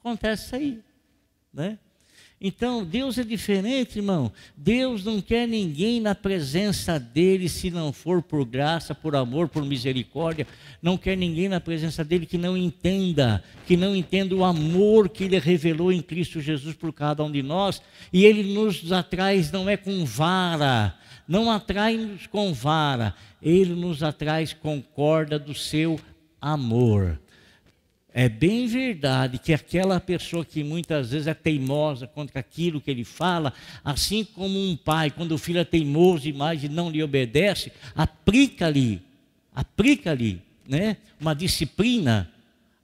[0.00, 0.80] acontece isso aí.
[1.52, 1.78] Né?
[2.42, 4.32] Então, Deus é diferente, irmão.
[4.56, 9.62] Deus não quer ninguém na presença dele se não for por graça, por amor, por
[9.62, 10.46] misericórdia.
[10.80, 15.24] Não quer ninguém na presença dele que não entenda, que não entenda o amor que
[15.24, 17.82] ele revelou em Cristo Jesus por cada um de nós.
[18.10, 20.96] E ele nos atrai, não é com vara,
[21.28, 26.00] não atrai-nos com vara, ele nos atrai com corda do seu
[26.40, 27.20] amor.
[28.12, 33.04] É bem verdade que aquela pessoa que muitas vezes é teimosa contra aquilo que ele
[33.04, 33.52] fala,
[33.84, 39.00] assim como um pai, quando o filho é teimoso demais e não lhe obedece, aplica-lhe,
[39.54, 42.28] aplica-lhe né, uma disciplina.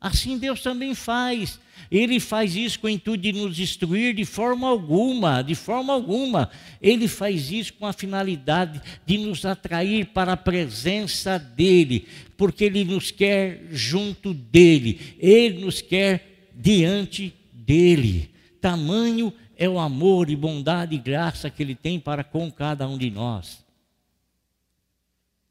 [0.00, 1.58] Assim Deus também faz.
[1.90, 6.50] Ele faz isso com o intuito de nos destruir de forma alguma, de forma alguma.
[6.80, 12.06] Ele faz isso com a finalidade de nos atrair para a presença dele,
[12.36, 18.30] porque ele nos quer junto dele, ele nos quer diante dele.
[18.60, 22.98] Tamanho é o amor e bondade e graça que ele tem para com cada um
[22.98, 23.64] de nós.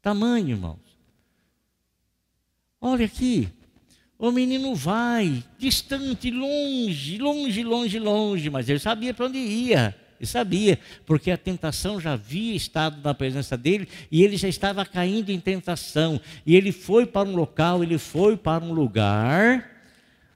[0.00, 0.78] Tamanho, irmãos.
[2.80, 3.48] Olha aqui,
[4.18, 9.94] o menino vai, distante, longe, longe, longe, longe, mas ele sabia para onde ia.
[10.18, 14.84] Ele sabia, porque a tentação já havia estado na presença dele e ele já estava
[14.84, 16.18] caindo em tentação.
[16.46, 19.76] E ele foi para um local, ele foi para um lugar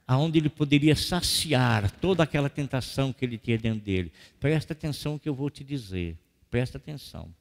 [0.07, 4.11] aonde ele poderia saciar toda aquela tentação que ele tinha dentro dele.
[4.39, 6.17] Presta atenção que eu vou te dizer.
[6.49, 7.33] Presta atenção.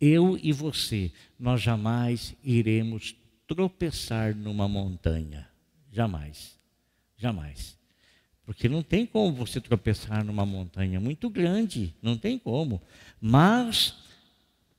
[0.00, 3.14] Eu e você, nós jamais iremos
[3.46, 5.53] tropeçar numa montanha.
[5.94, 6.58] Jamais.
[7.16, 7.78] Jamais.
[8.44, 12.82] Porque não tem como você tropeçar numa montanha muito grande, não tem como.
[13.20, 13.94] Mas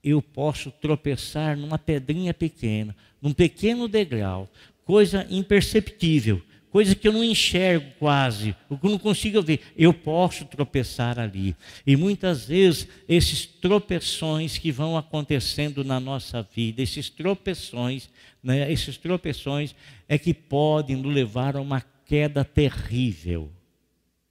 [0.04, 4.50] eu posso tropeçar numa pedrinha pequena, num pequeno degrau,
[4.84, 6.44] coisa imperceptível,
[6.76, 9.62] coisa que eu não enxergo quase, o que eu não consigo ver.
[9.78, 11.56] Eu posso tropeçar ali.
[11.88, 18.10] E muitas vezes esses tropeções que vão acontecendo na nossa vida, esses tropeções,
[18.44, 19.74] né, esses tropeções
[20.10, 23.50] é que podem nos levar a uma queda terrível.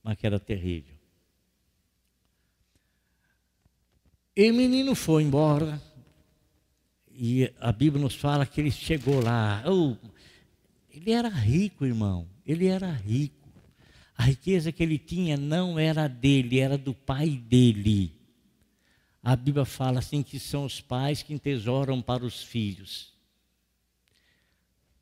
[0.05, 0.95] Uma queda terrível.
[4.37, 5.81] E o menino foi embora.
[7.11, 9.65] E a Bíblia nos fala que ele chegou lá.
[9.67, 9.97] Oh,
[10.91, 12.34] ele era rico, irmão.
[12.47, 13.49] Ele era rico.
[14.17, 18.13] A riqueza que ele tinha não era dele, era do pai dele.
[19.23, 23.13] A Bíblia fala assim que são os pais que entesouram para os filhos.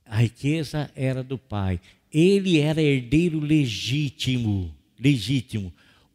[0.04, 1.80] A riqueza era do pai.
[2.10, 5.72] Ele era herdeiro legítimo, legítimo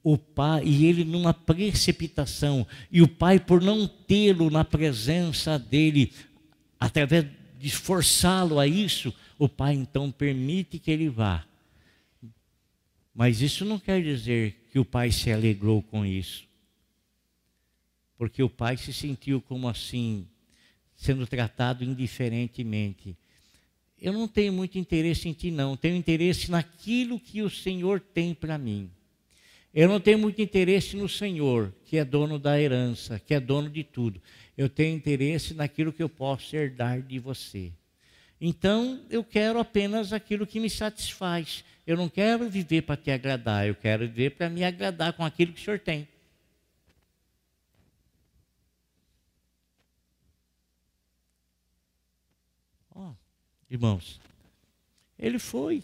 [0.10, 6.14] o pai, e ele numa precipitação, e o pai, por não tê-lo na presença dele,
[6.80, 7.26] através
[7.60, 11.46] de forçá-lo a isso, o pai então permite que ele vá.
[13.14, 16.48] Mas isso não quer dizer que o pai se alegrou com isso.
[18.18, 20.28] Porque o pai se sentiu como assim,
[20.96, 23.16] sendo tratado indiferentemente.
[24.00, 25.76] Eu não tenho muito interesse em ti, não.
[25.76, 28.90] Tenho interesse naquilo que o Senhor tem para mim.
[29.74, 33.70] Eu não tenho muito interesse no Senhor, que é dono da herança, que é dono
[33.70, 34.22] de tudo.
[34.58, 37.72] Eu tenho interesse naquilo que eu posso herdar de você.
[38.40, 41.64] Então, eu quero apenas aquilo que me satisfaz.
[41.86, 45.54] Eu não quero viver para te agradar, eu quero viver para me agradar com aquilo
[45.54, 46.08] que o Senhor tem.
[52.94, 53.14] Oh,
[53.70, 54.20] irmãos,
[55.18, 55.84] ele foi,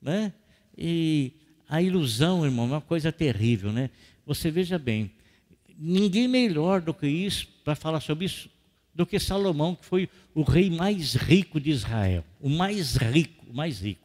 [0.00, 0.32] né?
[0.76, 1.32] E
[1.68, 3.90] a ilusão, irmão, é uma coisa terrível, né?
[4.24, 5.10] Você veja bem,
[5.76, 8.48] ninguém melhor do que isso para falar sobre isso
[8.96, 13.54] do que Salomão, que foi o rei mais rico de Israel, o mais rico, o
[13.54, 14.00] mais rico.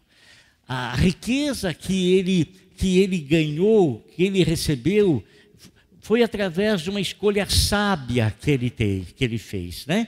[0.68, 5.24] A riqueza que ele que ele ganhou, que ele recebeu,
[6.00, 10.08] foi através de uma escolha sábia que ele teve, que ele fez, né?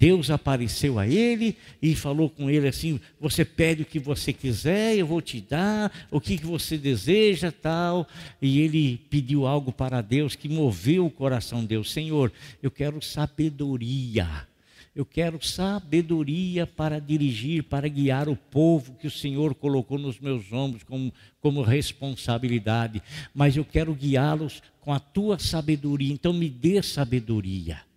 [0.00, 4.96] Deus apareceu a ele e falou com ele assim: Você pede o que você quiser,
[4.96, 8.08] eu vou te dar, o que você deseja, tal.
[8.40, 12.32] E ele pediu algo para Deus que moveu o coração de Deus: Senhor,
[12.62, 14.48] eu quero sabedoria.
[14.96, 20.50] Eu quero sabedoria para dirigir, para guiar o povo que o Senhor colocou nos meus
[20.50, 23.02] ombros como, como responsabilidade.
[23.34, 26.12] Mas eu quero guiá-los com a tua sabedoria.
[26.12, 27.89] Então me dê sabedoria.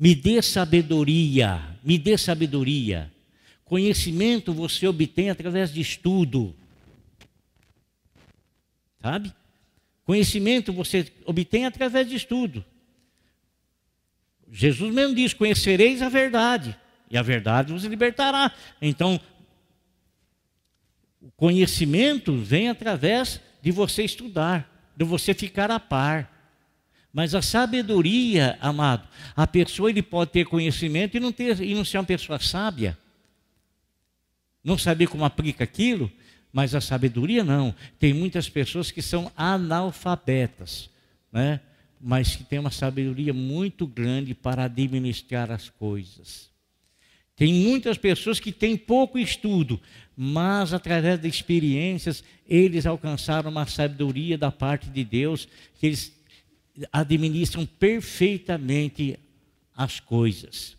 [0.00, 3.12] Me dê sabedoria, me dê sabedoria.
[3.66, 6.56] Conhecimento você obtém através de estudo.
[9.02, 9.30] Sabe?
[10.02, 12.64] Conhecimento você obtém através de estudo.
[14.50, 16.74] Jesus mesmo diz: Conhecereis a verdade,
[17.10, 18.50] e a verdade vos libertará.
[18.80, 19.20] Então,
[21.20, 26.39] o conhecimento vem através de você estudar, de você ficar a par.
[27.12, 31.84] Mas a sabedoria, amado, a pessoa ele pode ter conhecimento e não, ter, e não
[31.84, 32.96] ser uma pessoa sábia.
[34.62, 36.10] Não saber como aplica aquilo,
[36.52, 37.74] mas a sabedoria não.
[37.98, 40.88] Tem muitas pessoas que são analfabetas,
[41.32, 41.60] né?
[42.00, 46.48] mas que têm uma sabedoria muito grande para administrar as coisas.
[47.36, 49.80] Tem muitas pessoas que têm pouco estudo,
[50.16, 56.19] mas através de experiências, eles alcançaram uma sabedoria da parte de Deus, que eles
[56.92, 59.18] administram perfeitamente
[59.74, 60.76] as coisas.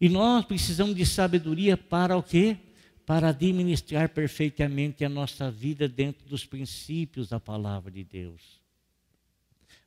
[0.00, 2.56] E nós precisamos de sabedoria para o quê?
[3.04, 8.57] Para administrar perfeitamente a nossa vida dentro dos princípios da palavra de Deus.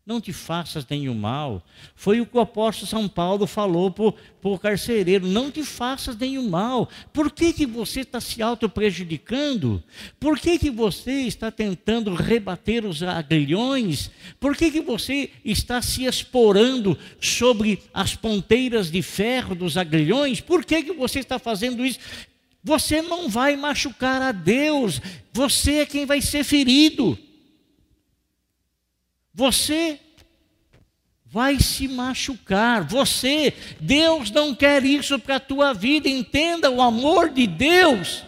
[0.04, 1.64] Não te faças nenhum mal.
[1.96, 5.28] Foi o que o apóstolo São Paulo falou para o carcereiro.
[5.28, 6.90] Não te faças nenhum mal.
[7.14, 9.82] Por que, que você está se auto-prejudicando?
[10.20, 14.10] Por que, que você está tentando rebater os agrilhões?
[14.40, 20.42] Por que, que você está se esporando sobre as ponteiras de ferro dos agrilhões?
[20.42, 22.00] Por que, que você está fazendo isso?
[22.64, 25.00] Você não vai machucar a Deus.
[25.32, 27.20] Você é quem vai ser ferido.
[29.34, 30.00] Você
[31.26, 32.84] vai se machucar.
[32.84, 36.10] Você, Deus não quer isso para a tua vida.
[36.10, 38.24] Entenda o amor de Deus.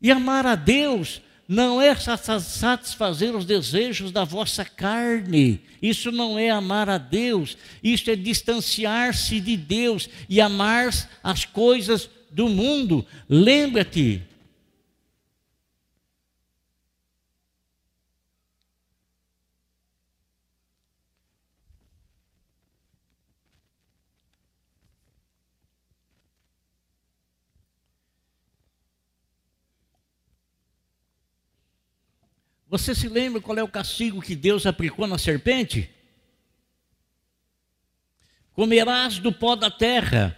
[0.00, 5.60] E amar a Deus não é satisfazer os desejos da vossa carne.
[5.82, 7.56] Isso não é amar a Deus.
[7.82, 10.90] Isso é distanciar-se de Deus e amar
[11.24, 13.04] as coisas do mundo.
[13.28, 14.22] Lembra-te,
[32.68, 35.88] Você se lembra qual é o castigo que Deus aplicou na serpente?
[38.52, 40.36] Comerás do pó da terra.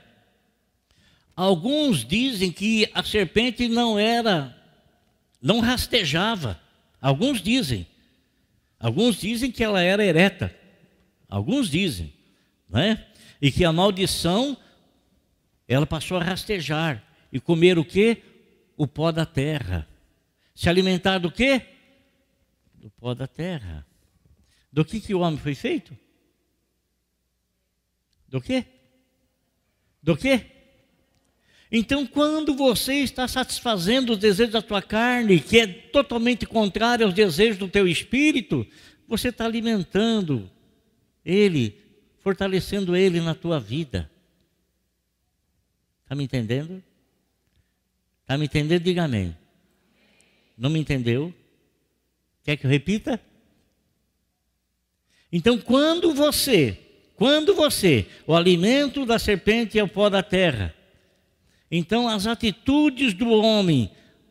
[1.35, 4.57] Alguns dizem que a serpente não era,
[5.43, 6.61] não rastejava.
[7.01, 7.87] Alguns dizem.
[8.79, 10.55] Alguns dizem que ela era ereta.
[11.29, 12.13] Alguns dizem,
[12.69, 13.07] né?
[13.43, 14.57] E que a maldição
[15.67, 17.03] ela passou a rastejar
[17.33, 18.23] e comer o quê?
[18.77, 19.89] O pó da terra.
[20.55, 21.80] Se alimentar do quê?
[22.81, 23.87] Do pó da terra.
[24.73, 25.97] Do que, que o homem foi feito?
[28.27, 28.65] Do quê?
[30.03, 30.47] Do quê?
[31.71, 37.15] Então, quando você está satisfazendo os desejos da tua carne, que é totalmente contrário aos
[37.15, 38.67] desejos do teu espírito,
[39.07, 40.51] você está alimentando
[41.25, 41.79] ele,
[42.21, 44.11] fortalecendo ele na tua vida.
[46.03, 46.83] Está me entendendo?
[48.23, 48.83] Está me entendendo?
[48.83, 49.37] Diga amém.
[50.57, 51.33] Não me entendeu?
[52.51, 53.21] Quer que eu repita?
[55.31, 56.77] Então, quando você,
[57.15, 60.75] quando você, o alimento da serpente é o pó da terra,
[61.71, 63.89] então as atitudes do homem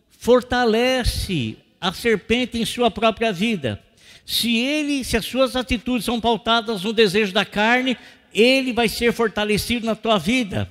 [0.09, 3.81] fortalece a serpente em sua própria vida.
[4.25, 7.95] Se ele, se as suas atitudes são pautadas no desejo da carne,
[8.33, 10.69] ele vai ser fortalecido na tua vida.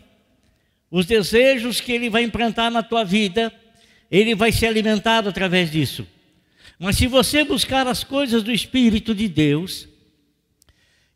[0.91, 3.51] Os desejos que ele vai implantar na tua vida,
[4.11, 6.07] ele vai ser alimentado através disso.
[6.79, 9.89] Mas se você buscar as coisas do Espírito de Deus,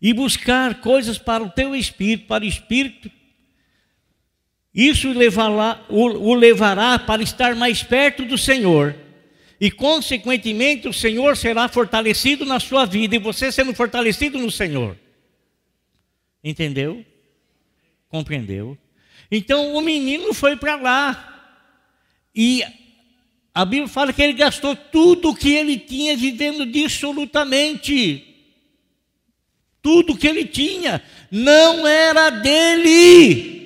[0.02, 3.08] e buscar coisas para o teu espírito, para o espírito,
[4.74, 8.96] isso levará, o, o levará para estar mais perto do Senhor.
[9.60, 14.98] E, consequentemente, o Senhor será fortalecido na sua vida, e você sendo fortalecido no Senhor.
[16.42, 17.06] Entendeu?
[18.08, 18.76] Compreendeu?
[19.30, 21.56] Então o menino foi para lá.
[22.34, 22.64] E
[23.54, 28.28] a Bíblia fala que ele gastou tudo o que ele tinha vivendo dissolutamente.
[29.82, 33.60] Tudo que ele tinha não era dele.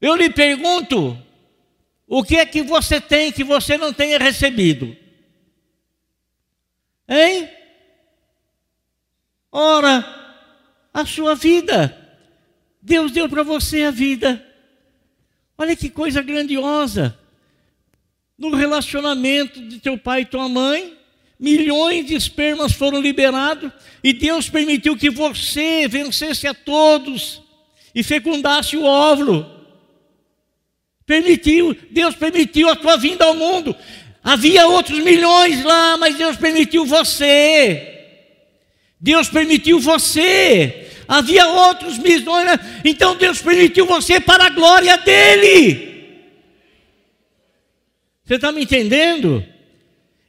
[0.00, 1.20] Eu lhe pergunto,
[2.06, 4.96] o que é que você tem que você não tenha recebido?
[7.08, 7.50] Hein?
[9.50, 10.04] Ora,
[10.94, 12.04] a sua vida.
[12.80, 14.46] Deus deu para você a vida.
[15.58, 17.18] Olha que coisa grandiosa
[18.38, 20.96] no relacionamento de teu pai e tua mãe,
[21.38, 23.70] milhões de espermas foram liberados
[24.02, 27.42] e Deus permitiu que você vencesse a todos
[27.94, 29.54] e fecundasse o óvulo.
[31.06, 33.74] Permitiu, Deus permitiu a tua vinda ao mundo.
[34.22, 37.94] Havia outros milhões lá, mas Deus permitiu você.
[39.00, 40.90] Deus permitiu você.
[41.06, 45.95] Havia outros milhões, então Deus permitiu você para a glória dele.
[48.26, 49.44] Você está me entendendo?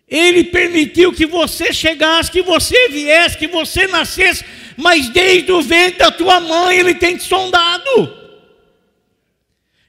[0.08, 4.46] Ele permitiu que você chegasse, que você viesse, que você nascesse,
[4.78, 8.16] mas desde o ventre da tua mãe Ele tem te sondado.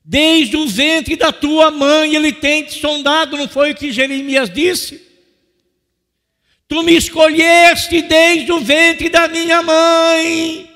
[0.03, 4.49] Desde o ventre da tua mãe Ele tem te sondado, não foi o que Jeremias
[4.49, 5.07] disse?
[6.67, 10.71] Tu me escolheste desde o ventre da minha mãe.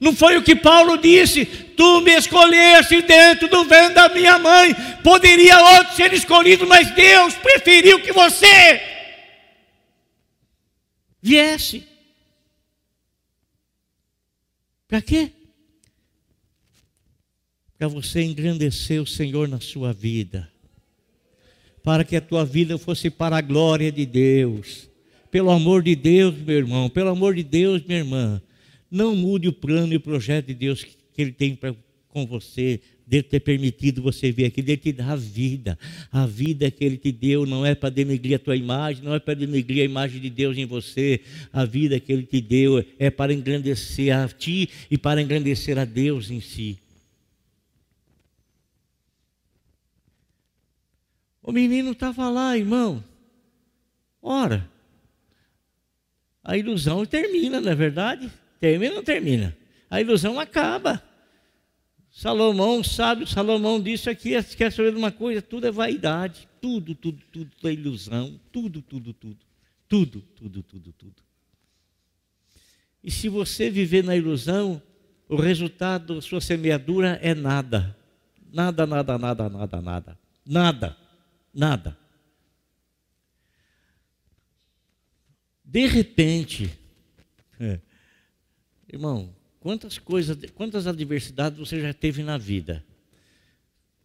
[0.00, 1.44] Não foi o que Paulo disse?
[1.80, 4.74] Tu me escolheste dentro do ventre da minha mãe.
[5.02, 8.82] Poderia outro ser escolhido, mas Deus preferiu que você
[11.22, 11.88] viesse.
[14.86, 15.32] Para quê?
[17.78, 20.52] Para você engrandecer o Senhor na sua vida.
[21.82, 24.86] Para que a tua vida fosse para a glória de Deus.
[25.30, 28.42] Pelo amor de Deus, meu irmão, pelo amor de Deus, minha irmã
[28.90, 30.84] não mude o plano e o projeto de Deus
[31.20, 31.74] que, Ele tem pra,
[32.08, 35.78] com você, dele ter permitido você vir aqui, dele te dar a vida.
[36.10, 39.18] A vida que Ele te deu não é para denegrir a tua imagem, não é
[39.18, 41.20] para denegrir a imagem de Deus em você.
[41.52, 45.84] A vida que Ele te deu é para engrandecer a ti e para engrandecer a
[45.84, 46.78] Deus em si.
[51.42, 53.04] O menino estava lá, irmão.
[54.22, 54.68] Ora,
[56.42, 58.30] a ilusão termina, não é verdade?
[58.58, 59.56] Termina ou não termina?
[59.90, 61.09] A ilusão acaba.
[62.10, 65.40] Salomão, sábio Salomão disse aqui, quer saber de uma coisa?
[65.40, 66.48] Tudo é vaidade.
[66.60, 68.38] Tudo, tudo, tudo é ilusão.
[68.52, 69.38] Tudo, tudo, tudo.
[69.88, 71.22] Tudo, tudo, tudo, tudo.
[73.02, 74.82] E se você viver na ilusão,
[75.28, 77.96] o resultado da sua semeadura é nada.
[78.52, 80.18] Nada, nada, nada, nada, nada.
[80.44, 80.96] Nada,
[81.54, 81.98] nada.
[85.64, 86.70] De repente,
[87.58, 87.80] é,
[88.92, 92.84] Irmão, quantas coisas, quantas adversidades você já teve na vida?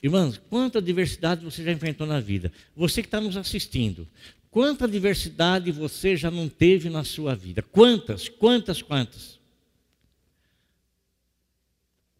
[0.03, 2.51] Irmãos, quantas adversidades você já enfrentou na vida?
[2.75, 4.07] Você que está nos assistindo,
[4.55, 7.61] Quanta diversidade você já não teve na sua vida?
[7.61, 9.37] Quantas, quantas, quantas?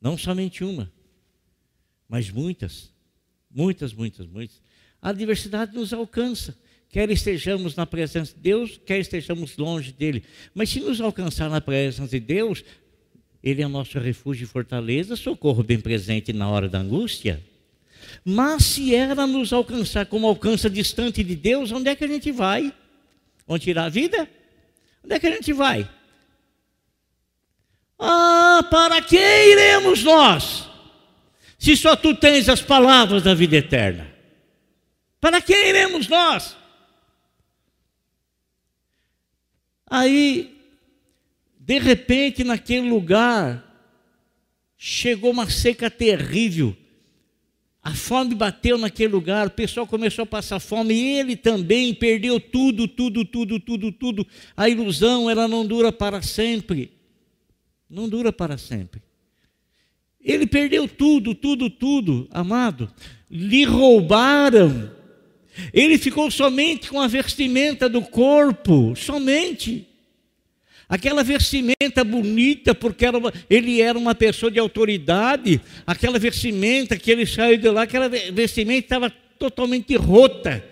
[0.01, 0.91] Não somente uma,
[2.09, 2.91] mas muitas,
[3.49, 4.61] muitas, muitas, muitas.
[5.01, 6.53] A diversidade nos alcança,
[6.89, 10.25] quer estejamos na presença de Deus, quer estejamos longe dele.
[10.53, 12.65] Mas se nos alcançar na presença de Deus,
[13.45, 17.39] ele é nosso refúgio e fortaleza, socorro bem presente na hora da angústia.
[18.25, 22.31] Mas se ela nos alcançar como alcança distante de Deus, onde é que a gente
[22.31, 22.73] vai?
[23.45, 24.27] Vamos tirar a vida?
[25.03, 25.87] Onde é que a gente vai?
[27.99, 30.67] Ah, para que iremos nós?
[31.59, 34.11] Se só tu tens as palavras da vida eterna.
[35.21, 36.57] Para que iremos nós?
[39.87, 40.54] Aí,
[41.65, 43.63] de repente, naquele lugar,
[44.77, 46.77] chegou uma seca terrível.
[47.81, 52.39] A fome bateu naquele lugar, o pessoal começou a passar fome e ele também perdeu
[52.39, 54.27] tudo, tudo, tudo, tudo, tudo.
[54.55, 56.91] A ilusão, ela não dura para sempre.
[57.89, 59.01] Não dura para sempre.
[60.21, 62.91] Ele perdeu tudo, tudo, tudo, amado.
[63.29, 64.91] Lhe roubaram.
[65.73, 69.94] Ele ficou somente com a vestimenta do corpo, somente.
[70.87, 77.09] Aquela vestimenta bonita, porque era uma, ele era uma pessoa de autoridade, aquela vestimenta que
[77.09, 79.09] ele saiu de lá, aquela vestimenta estava
[79.39, 80.63] totalmente rota,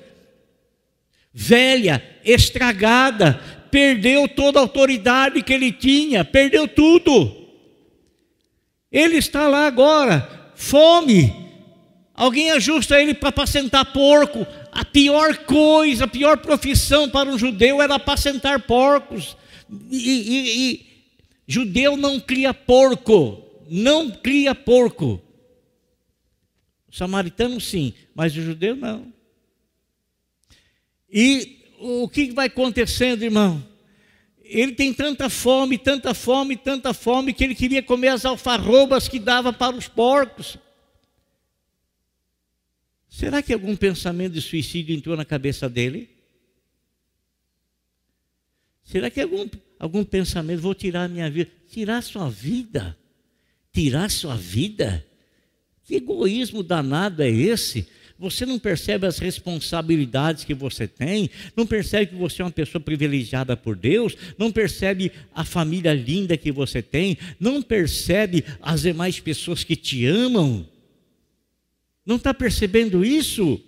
[1.34, 3.41] velha, estragada,
[3.72, 7.47] perdeu toda a autoridade que ele tinha, perdeu tudo.
[8.91, 11.41] Ele está lá agora, fome.
[12.14, 14.45] Alguém ajusta ele para apacentar porco.
[14.72, 19.36] A pior coisa, a pior profissão para um judeu era apacentar porcos
[19.89, 20.86] e, e, e
[21.47, 25.21] judeu não cria porco, não cria porco.
[26.88, 29.11] O samaritano sim, mas o judeu não.
[31.11, 33.63] E o que vai acontecendo, irmão?
[34.43, 39.19] Ele tem tanta fome, tanta fome, tanta fome, que ele queria comer as alfarrobas que
[39.19, 40.57] dava para os porcos.
[43.09, 46.12] Será que algum pensamento de suicídio entrou na cabeça dele?
[48.84, 49.47] Será que algum,
[49.79, 51.49] algum pensamento, vou tirar a minha vida?
[51.69, 52.97] Tirar sua vida?
[53.71, 55.05] Tirar sua vida?
[55.84, 57.88] Que egoísmo danado é esse?
[58.17, 62.79] Você não percebe as responsabilidades que você tem, não percebe que você é uma pessoa
[62.81, 69.19] privilegiada por Deus, não percebe a família linda que você tem, não percebe as demais
[69.19, 70.65] pessoas que te amam.
[72.05, 73.59] Não está percebendo isso?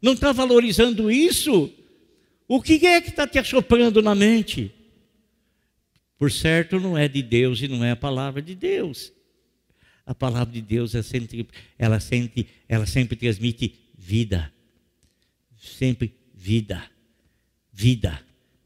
[0.00, 1.70] Não está valorizando isso?
[2.48, 4.72] O que é que está te assoprando na mente?
[6.18, 9.12] Por certo, não é de Deus e não é a palavra de Deus.
[10.04, 14.52] A palavra de Deus é sempre, ela, sempre, ela sempre transmite vida.
[15.56, 16.88] Sempre vida.
[17.72, 18.22] Vida,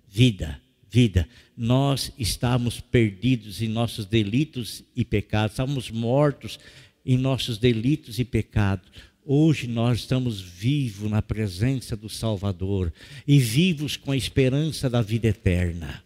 [0.06, 1.28] vida, vida.
[1.56, 6.60] Nós estamos perdidos em nossos delitos e pecados, estamos mortos
[7.04, 8.88] em nossos delitos e pecados.
[9.24, 12.92] Hoje nós estamos vivos na presença do Salvador
[13.26, 16.02] e vivos com a esperança da vida eterna.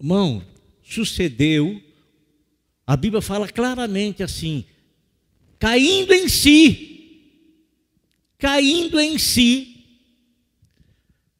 [0.00, 0.44] Irmão,
[0.82, 1.80] sucedeu,
[2.86, 4.64] a Bíblia fala claramente assim:
[5.60, 7.30] caindo em si,
[8.36, 9.84] caindo em si,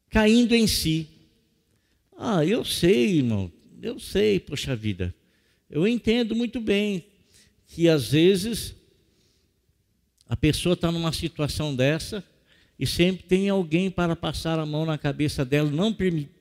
[0.08, 1.08] caindo em si.
[2.16, 3.52] Ah, eu sei, irmão,
[3.82, 5.12] eu sei, poxa vida,
[5.68, 7.04] eu entendo muito bem
[7.74, 8.72] que às vezes
[10.28, 12.22] a pessoa está numa situação dessa
[12.78, 15.94] e sempre tem alguém para passar a mão na cabeça dela, não,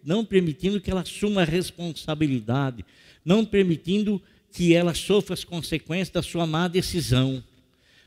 [0.03, 2.85] não permitindo que ela assuma a responsabilidade,
[3.25, 4.21] não permitindo
[4.51, 7.43] que ela sofra as consequências da sua má decisão.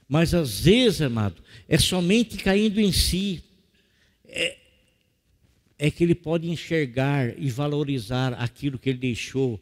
[0.09, 3.43] Mas às vezes, amado, é somente caindo em si,
[4.25, 4.57] é,
[5.81, 9.61] é que ele pode enxergar e valorizar aquilo que ele deixou,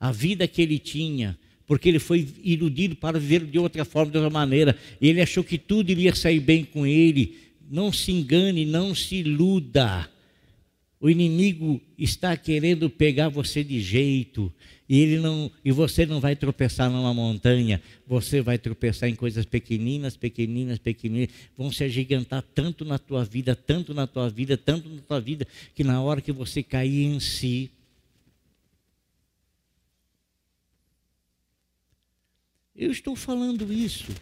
[0.00, 1.38] a vida que ele tinha,
[1.72, 4.76] porque ele foi iludido para viver de outra forma, de outra maneira.
[5.00, 7.38] Ele achou que tudo iria sair bem com ele.
[7.70, 10.06] Não se engane, não se iluda.
[11.00, 14.52] O inimigo está querendo pegar você de jeito,
[14.86, 19.46] e ele não, e você não vai tropeçar numa montanha, você vai tropeçar em coisas
[19.46, 24.90] pequeninas, pequeninas, pequeninas, vão se agigantar tanto na tua vida, tanto na tua vida, tanto
[24.90, 27.70] na tua vida, que na hora que você cair em si,
[32.74, 34.12] Eu estou falando isso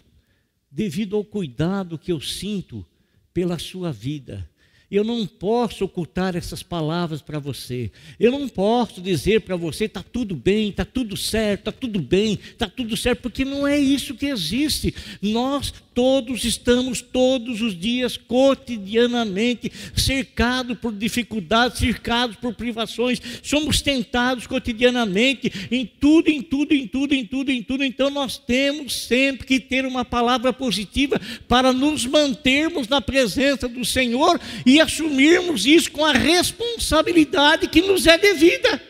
[0.70, 2.84] devido ao cuidado que eu sinto
[3.32, 4.49] pela sua vida.
[4.90, 7.92] Eu não posso ocultar essas palavras para você.
[8.18, 12.34] Eu não posso dizer para você está tudo bem, está tudo certo, está tudo bem,
[12.34, 14.92] está tudo certo, porque não é isso que existe.
[15.22, 24.46] Nós todos estamos todos os dias cotidianamente cercados por dificuldades, cercados por privações, somos tentados
[24.46, 27.84] cotidianamente em tudo, em tudo, em tudo, em tudo, em tudo.
[27.84, 33.84] Então nós temos sempre que ter uma palavra positiva para nos mantermos na presença do
[33.84, 38.82] Senhor e assumirmos isso com a responsabilidade que nos é devida.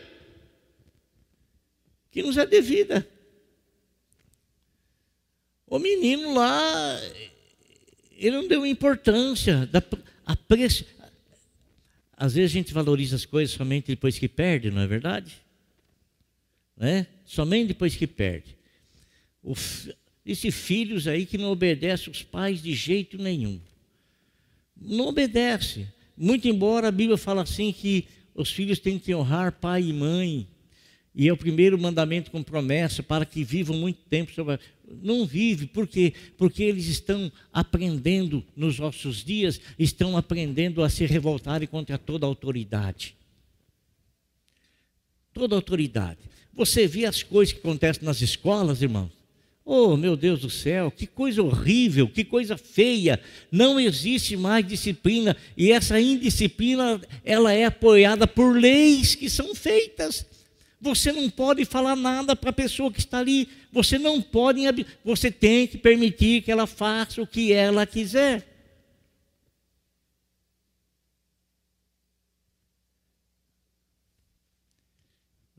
[2.09, 3.07] Que nos é devida.
[5.67, 6.99] O menino lá,
[8.11, 9.65] ele não deu importância.
[9.67, 9.81] Da,
[10.25, 10.37] a.
[12.17, 15.33] Às vezes a gente valoriza as coisas somente depois que perde, não é verdade?
[16.75, 17.07] Né?
[17.25, 18.57] Somente depois que perde.
[19.41, 19.55] O,
[20.25, 23.59] esse filhos aí que não obedecem os pais de jeito nenhum.
[24.81, 25.87] Não obedece.
[26.17, 30.47] Muito embora a Bíblia fala assim que os filhos têm que honrar pai e mãe.
[31.13, 34.59] E é o primeiro mandamento com promessa para que vivam muito tempo sobre.
[35.01, 36.13] Não vive, por quê?
[36.37, 43.15] Porque eles estão aprendendo nos nossos dias, estão aprendendo a se revoltarem contra toda autoridade.
[45.33, 46.19] Toda autoridade.
[46.53, 49.20] Você vê as coisas que acontecem nas escolas, irmãos?
[49.63, 53.21] Oh, meu Deus do céu, que coisa horrível, que coisa feia.
[53.51, 60.25] Não existe mais disciplina e essa indisciplina, ela é apoiada por leis que são feitas.
[60.81, 63.47] Você não pode falar nada para a pessoa que está ali.
[63.71, 64.61] Você não pode,
[65.05, 68.47] você tem que permitir que ela faça o que ela quiser.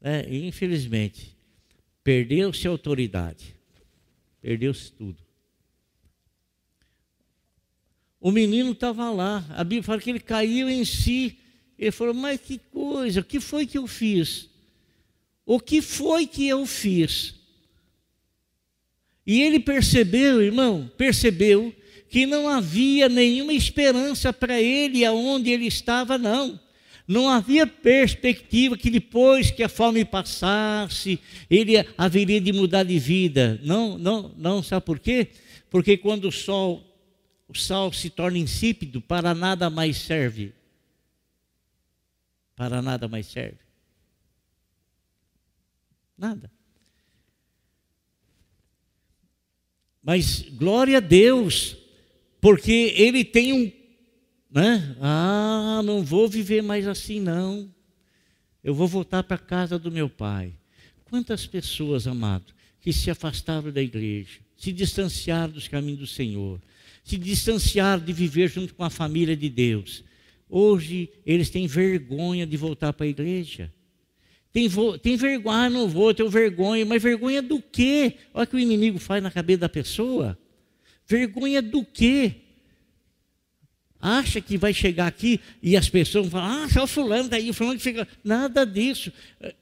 [0.05, 1.37] É, infelizmente,
[2.03, 3.52] perdeu-se a autoridade,
[4.43, 5.17] perdeu-se tudo.
[8.21, 11.39] O menino estava lá, a Bíblia fala que ele caiu em si.
[11.79, 14.51] Ele falou: Mas que coisa, o que foi que eu fiz?
[15.47, 17.35] O que foi que eu fiz?
[19.27, 21.75] E ele percebeu, irmão, percebeu
[22.09, 26.61] que não havia nenhuma esperança para ele aonde ele estava, não.
[27.07, 31.19] Não havia perspectiva que depois que a fome passasse,
[31.51, 33.61] ele haveria de mudar de vida.
[33.63, 35.29] Não, não, não, sabe por quê?
[35.69, 36.85] Porque quando o sol,
[37.49, 40.55] o sal se torna insípido, para nada mais serve.
[42.55, 43.59] Para nada mais serve.
[46.17, 46.51] Nada.
[50.03, 51.77] Mas glória a Deus,
[52.41, 53.82] porque ele tem um,
[54.53, 54.97] né?
[55.01, 57.73] Ah, não vou viver mais assim não.
[58.63, 60.53] Eu vou voltar para a casa do meu pai.
[61.05, 66.61] Quantas pessoas, amado, que se afastaram da igreja, se distanciaram dos caminhos do Senhor,
[67.03, 70.05] se distanciaram de viver junto com a família de Deus.
[70.49, 73.73] Hoje eles têm vergonha de voltar para a igreja.
[74.53, 74.69] Tem,
[75.03, 78.17] tem vergonha, ah, não vou, tenho vergonha, mas vergonha do quê?
[78.35, 80.39] Olha o que o inimigo faz na cabeça da pessoa.
[81.07, 82.35] Vergonha do quê?
[84.05, 87.55] Acha que vai chegar aqui e as pessoas vão falar, ah, só fulano daí, o
[87.55, 88.09] fulano que fica.
[88.25, 89.13] Nada disso.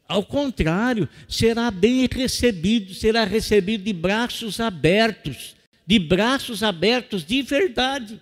[0.08, 5.54] Ao contrário, será bem recebido, será recebido de braços abertos,
[5.86, 8.18] de braços abertos de verdade.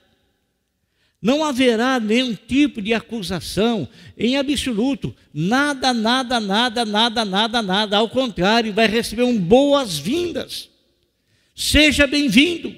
[1.22, 5.14] Não haverá nenhum tipo de acusação em absoluto.
[5.32, 7.96] Nada, nada, nada, nada, nada, nada.
[7.96, 10.68] Ao contrário, vai receber um boas-vindas.
[11.54, 12.74] Seja bem-vindo.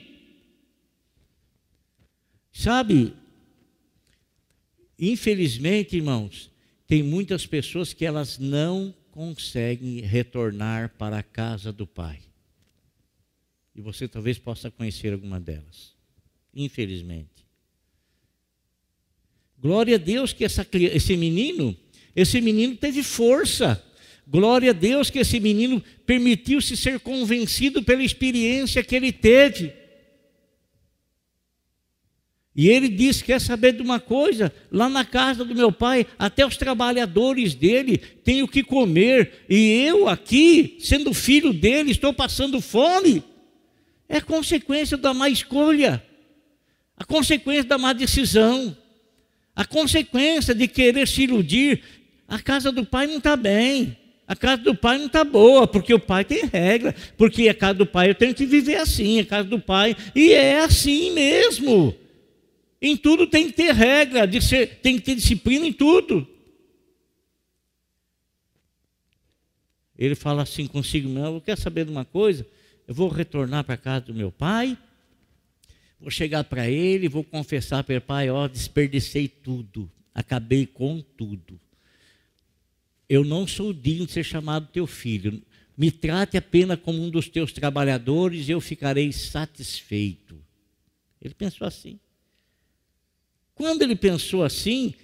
[2.52, 3.14] Sabe,
[5.00, 6.50] infelizmente, irmãos,
[6.86, 12.20] tem muitas pessoas que elas não conseguem retornar para a casa do Pai.
[13.74, 15.94] E você talvez possa conhecer alguma delas.
[16.54, 17.46] Infelizmente.
[19.58, 21.76] Glória a Deus que essa, esse menino,
[22.16, 23.84] esse menino teve força.
[24.26, 29.72] Glória a Deus que esse menino permitiu-se ser convencido pela experiência que ele teve.
[32.54, 34.52] E ele disse: Quer saber de uma coisa?
[34.70, 39.84] Lá na casa do meu pai, até os trabalhadores dele têm o que comer, e
[39.86, 43.22] eu aqui, sendo filho dele, estou passando fome.
[44.08, 46.02] É consequência da má escolha,
[46.96, 48.76] a consequência da má decisão.
[49.54, 51.82] A consequência de querer se iludir,
[52.26, 53.96] a casa do pai não está bem.
[54.26, 57.74] A casa do pai não está boa, porque o pai tem regra, porque a casa
[57.74, 61.94] do pai eu tenho que viver assim, a casa do pai, e é assim mesmo.
[62.80, 64.26] Em tudo tem que ter regra,
[64.82, 66.26] tem que ter disciplina em tudo.
[69.98, 72.46] Ele fala assim consigo, eu quero saber de uma coisa,
[72.88, 74.78] eu vou retornar para casa do meu pai,
[76.00, 81.60] vou chegar para ele, vou confessar para ele, pai, ó, desperdicei tudo, acabei com tudo.
[83.06, 85.42] Eu não sou digno de ser chamado teu filho.
[85.76, 90.40] Me trate apenas como um dos teus trabalhadores e eu ficarei satisfeito.
[91.20, 91.98] Ele pensou assim.
[93.60, 94.94] Quando ele pensou assim,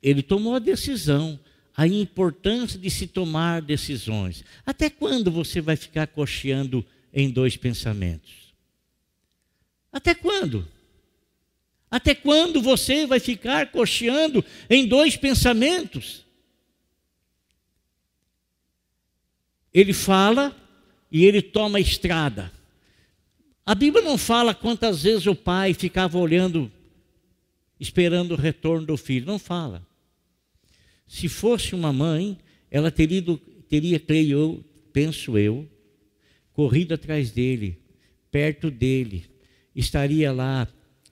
[0.00, 1.40] ele tomou a decisão,
[1.76, 4.44] a importância de se tomar decisões.
[4.64, 8.54] Até quando você vai ficar cocheando em dois pensamentos?
[9.92, 10.68] Até quando?
[11.90, 16.24] Até quando você vai ficar cocheando em dois pensamentos?
[19.74, 20.56] Ele fala
[21.10, 22.52] e ele toma a estrada.
[23.66, 26.70] A Bíblia não fala quantas vezes o pai ficava olhando,
[27.82, 29.26] esperando o retorno do filho.
[29.26, 29.84] Não fala.
[31.06, 32.38] Se fosse uma mãe,
[32.70, 33.22] ela teria,
[33.68, 35.68] teria creio eu, penso eu,
[36.52, 37.78] corrido atrás dele,
[38.30, 39.24] perto dele,
[39.74, 40.68] estaria lá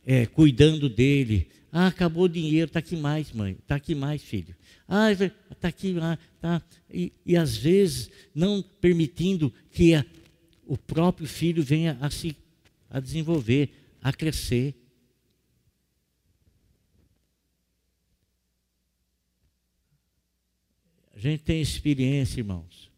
[0.06, 1.48] é, cuidando dele.
[1.72, 4.54] Ah, acabou o dinheiro, está aqui mais, mãe, está aqui mais, filho.
[4.86, 6.62] Ah, está aqui, ah, tá.
[6.92, 10.04] E, e às vezes não permitindo que a,
[10.66, 12.36] o próprio filho venha a se
[12.88, 13.70] a desenvolver,
[14.02, 14.74] a crescer.
[21.20, 22.90] A gente tem experiência, irmãos,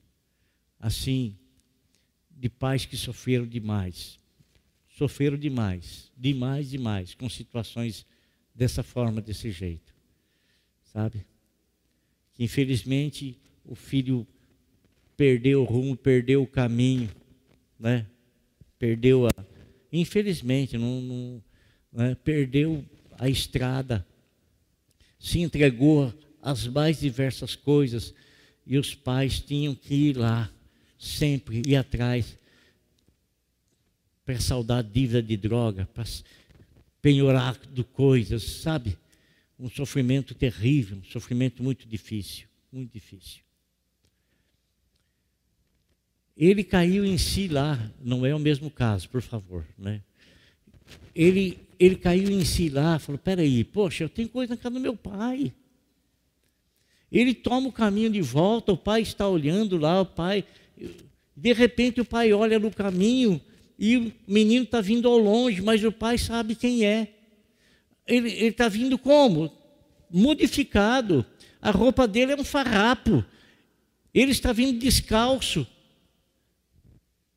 [0.78, 1.36] assim,
[2.30, 4.16] de pais que sofreram demais.
[4.90, 8.06] Sofreram demais, demais, demais, com situações
[8.54, 9.92] dessa forma, desse jeito.
[10.84, 11.26] Sabe?
[12.34, 14.24] Que infelizmente o filho
[15.16, 17.10] perdeu o rumo, perdeu o caminho,
[17.76, 18.06] né?
[18.78, 19.30] Perdeu a.
[19.92, 21.42] Infelizmente, não, não
[21.90, 22.14] né?
[22.14, 22.84] perdeu
[23.18, 24.06] a estrada,
[25.18, 28.12] se entregou as mais diversas coisas,
[28.66, 30.51] e os pais tinham que ir lá,
[30.99, 32.36] sempre ir atrás,
[34.24, 36.05] para saldar dívida de droga, para
[37.01, 38.97] penhorar de coisas, sabe?
[39.59, 43.40] Um sofrimento terrível, um sofrimento muito difícil, muito difícil.
[46.36, 50.01] Ele caiu em si lá, não é o mesmo caso, por favor, né?
[51.14, 54.80] Ele, ele caiu em si lá, falou: peraí, poxa, eu tenho coisa na casa do
[54.80, 55.53] meu pai.
[57.12, 60.44] Ele toma o caminho de volta, o pai está olhando lá, o pai.
[61.36, 63.38] De repente o pai olha no caminho
[63.78, 67.08] e o menino está vindo ao longe, mas o pai sabe quem é.
[68.06, 69.52] Ele está vindo como?
[70.10, 71.24] Modificado.
[71.60, 73.22] A roupa dele é um farrapo.
[74.14, 75.66] Ele está vindo descalço.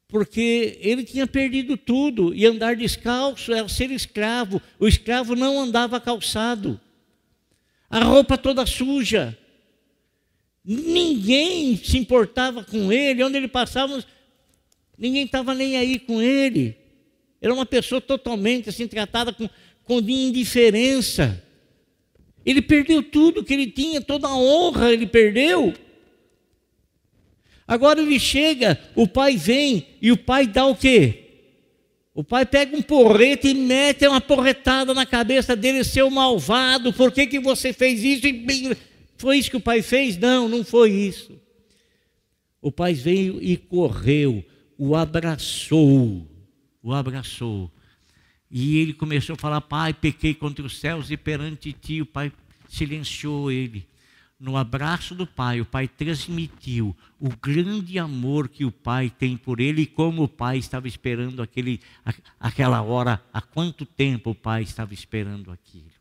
[0.08, 2.34] Porque ele tinha perdido tudo.
[2.34, 4.62] E andar descalço era ser escravo.
[4.80, 6.80] O escravo não andava calçado.
[7.90, 9.38] A roupa toda suja.
[10.66, 14.04] Ninguém se importava com ele, onde ele passava,
[14.98, 16.76] ninguém estava nem aí com ele.
[17.40, 19.48] Era uma pessoa totalmente assim, tratada com,
[19.84, 21.44] com indiferença.
[22.44, 25.72] Ele perdeu tudo que ele tinha, toda a honra ele perdeu.
[27.68, 31.26] Agora ele chega, o pai vem e o pai dá o quê?
[32.14, 37.12] O pai pega um porrete e mete uma porretada na cabeça dele, seu malvado, por
[37.12, 38.26] que, que você fez isso?
[38.26, 38.78] E
[39.26, 40.18] foi isso que o pai fez?
[40.18, 41.42] Não, não foi isso.
[42.62, 44.46] O pai veio e correu,
[44.78, 46.30] o abraçou,
[46.84, 47.72] o abraçou.
[48.52, 52.04] E ele começou a falar: Pai, pequei contra os céus e perante ti.
[52.04, 52.32] O pai
[52.70, 53.88] silenciou ele.
[54.40, 59.60] No abraço do pai, o pai transmitiu o grande amor que o pai tem por
[59.60, 61.82] ele e como o pai estava esperando aquele,
[62.40, 65.95] aquela hora, há quanto tempo o pai estava esperando aquilo.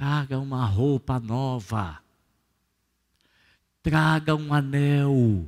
[0.00, 1.98] Traga uma roupa nova.
[3.82, 5.46] Traga um anel.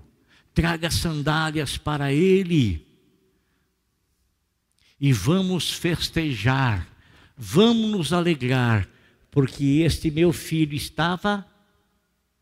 [0.52, 2.86] Traga sandálias para ele.
[5.00, 6.86] E vamos festejar.
[7.34, 8.86] Vamos nos alegrar,
[9.30, 11.46] porque este meu filho estava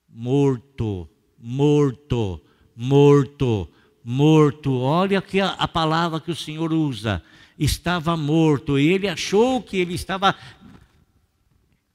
[0.08, 1.08] morto,
[1.38, 2.42] morto,
[2.74, 3.68] morto,
[4.02, 4.80] morto.
[4.80, 7.22] Olha que a, a, palavra que o Senhor usa.
[7.56, 8.80] Estava morto.
[8.80, 10.34] E ele achou que ele estava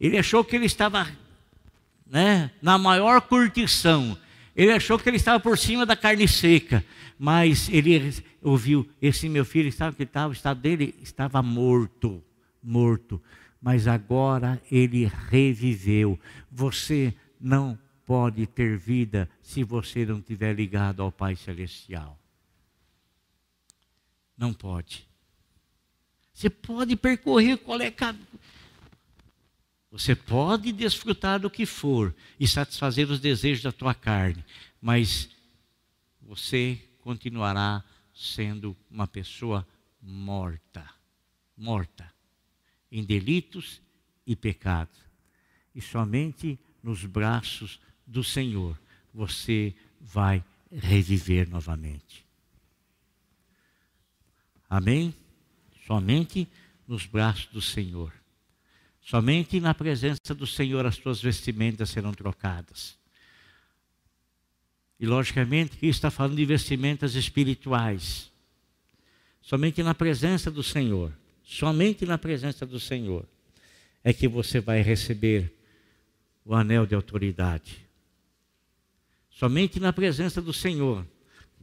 [0.06, 1.08] ele achou que ele estava
[2.06, 4.16] né, na maior curtição.
[4.56, 6.86] Ele achou que ele estava por cima da carne seca.
[7.18, 12.24] Mas ele ouviu: esse meu filho estava que estava, o estado dele estava morto,
[12.62, 13.22] morto.
[13.60, 16.20] Mas agora ele reviveu.
[16.52, 22.20] Você não pode ter vida se você não estiver ligado ao Pai Celestial.
[24.38, 25.08] Não pode.
[26.32, 27.90] Você pode percorrer qual é
[29.96, 34.44] você pode desfrutar do que for e satisfazer os desejos da tua carne,
[34.82, 35.30] mas
[36.22, 37.82] você continuará
[38.14, 39.66] sendo uma pessoa
[40.02, 40.86] morta.
[41.56, 42.14] Morta.
[42.92, 43.82] Em delitos
[44.28, 45.00] e pecados.
[45.74, 48.78] E somente nos braços do Senhor
[49.14, 52.26] você vai reviver novamente.
[54.70, 55.16] Amém?
[55.88, 56.46] Somente
[56.86, 58.12] nos braços do Senhor.
[59.06, 62.98] Somente na presença do Senhor as tuas vestimentas serão trocadas.
[65.00, 68.32] E logicamente que está falando de vestimentas espirituais.
[69.44, 73.24] Somente na presença do Senhor, somente na presença do Senhor
[74.04, 75.54] é que você vai receber
[76.44, 77.86] o anel de autoridade.
[79.30, 81.06] Somente na presença do Senhor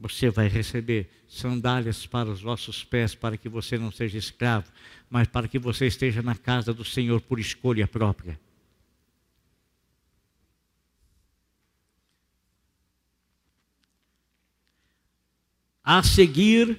[0.03, 4.67] você vai receber sandálias para os vossos pés, para que você não seja escravo,
[5.09, 8.39] mas para que você esteja na casa do Senhor por escolha própria.
[15.85, 16.77] A seguir,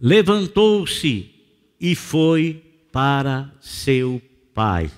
[0.00, 1.30] levantou-se
[1.78, 4.20] e foi para seu
[4.54, 4.90] pai.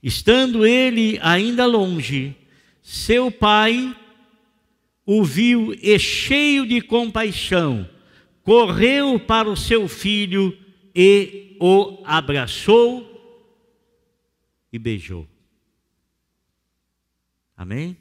[0.00, 2.36] Estando ele ainda longe,
[2.82, 3.96] seu pai
[5.06, 7.88] o viu e cheio de compaixão,
[8.42, 10.56] correu para o seu filho
[10.94, 13.10] e o abraçou
[14.72, 15.26] e beijou.
[17.56, 17.96] Amém?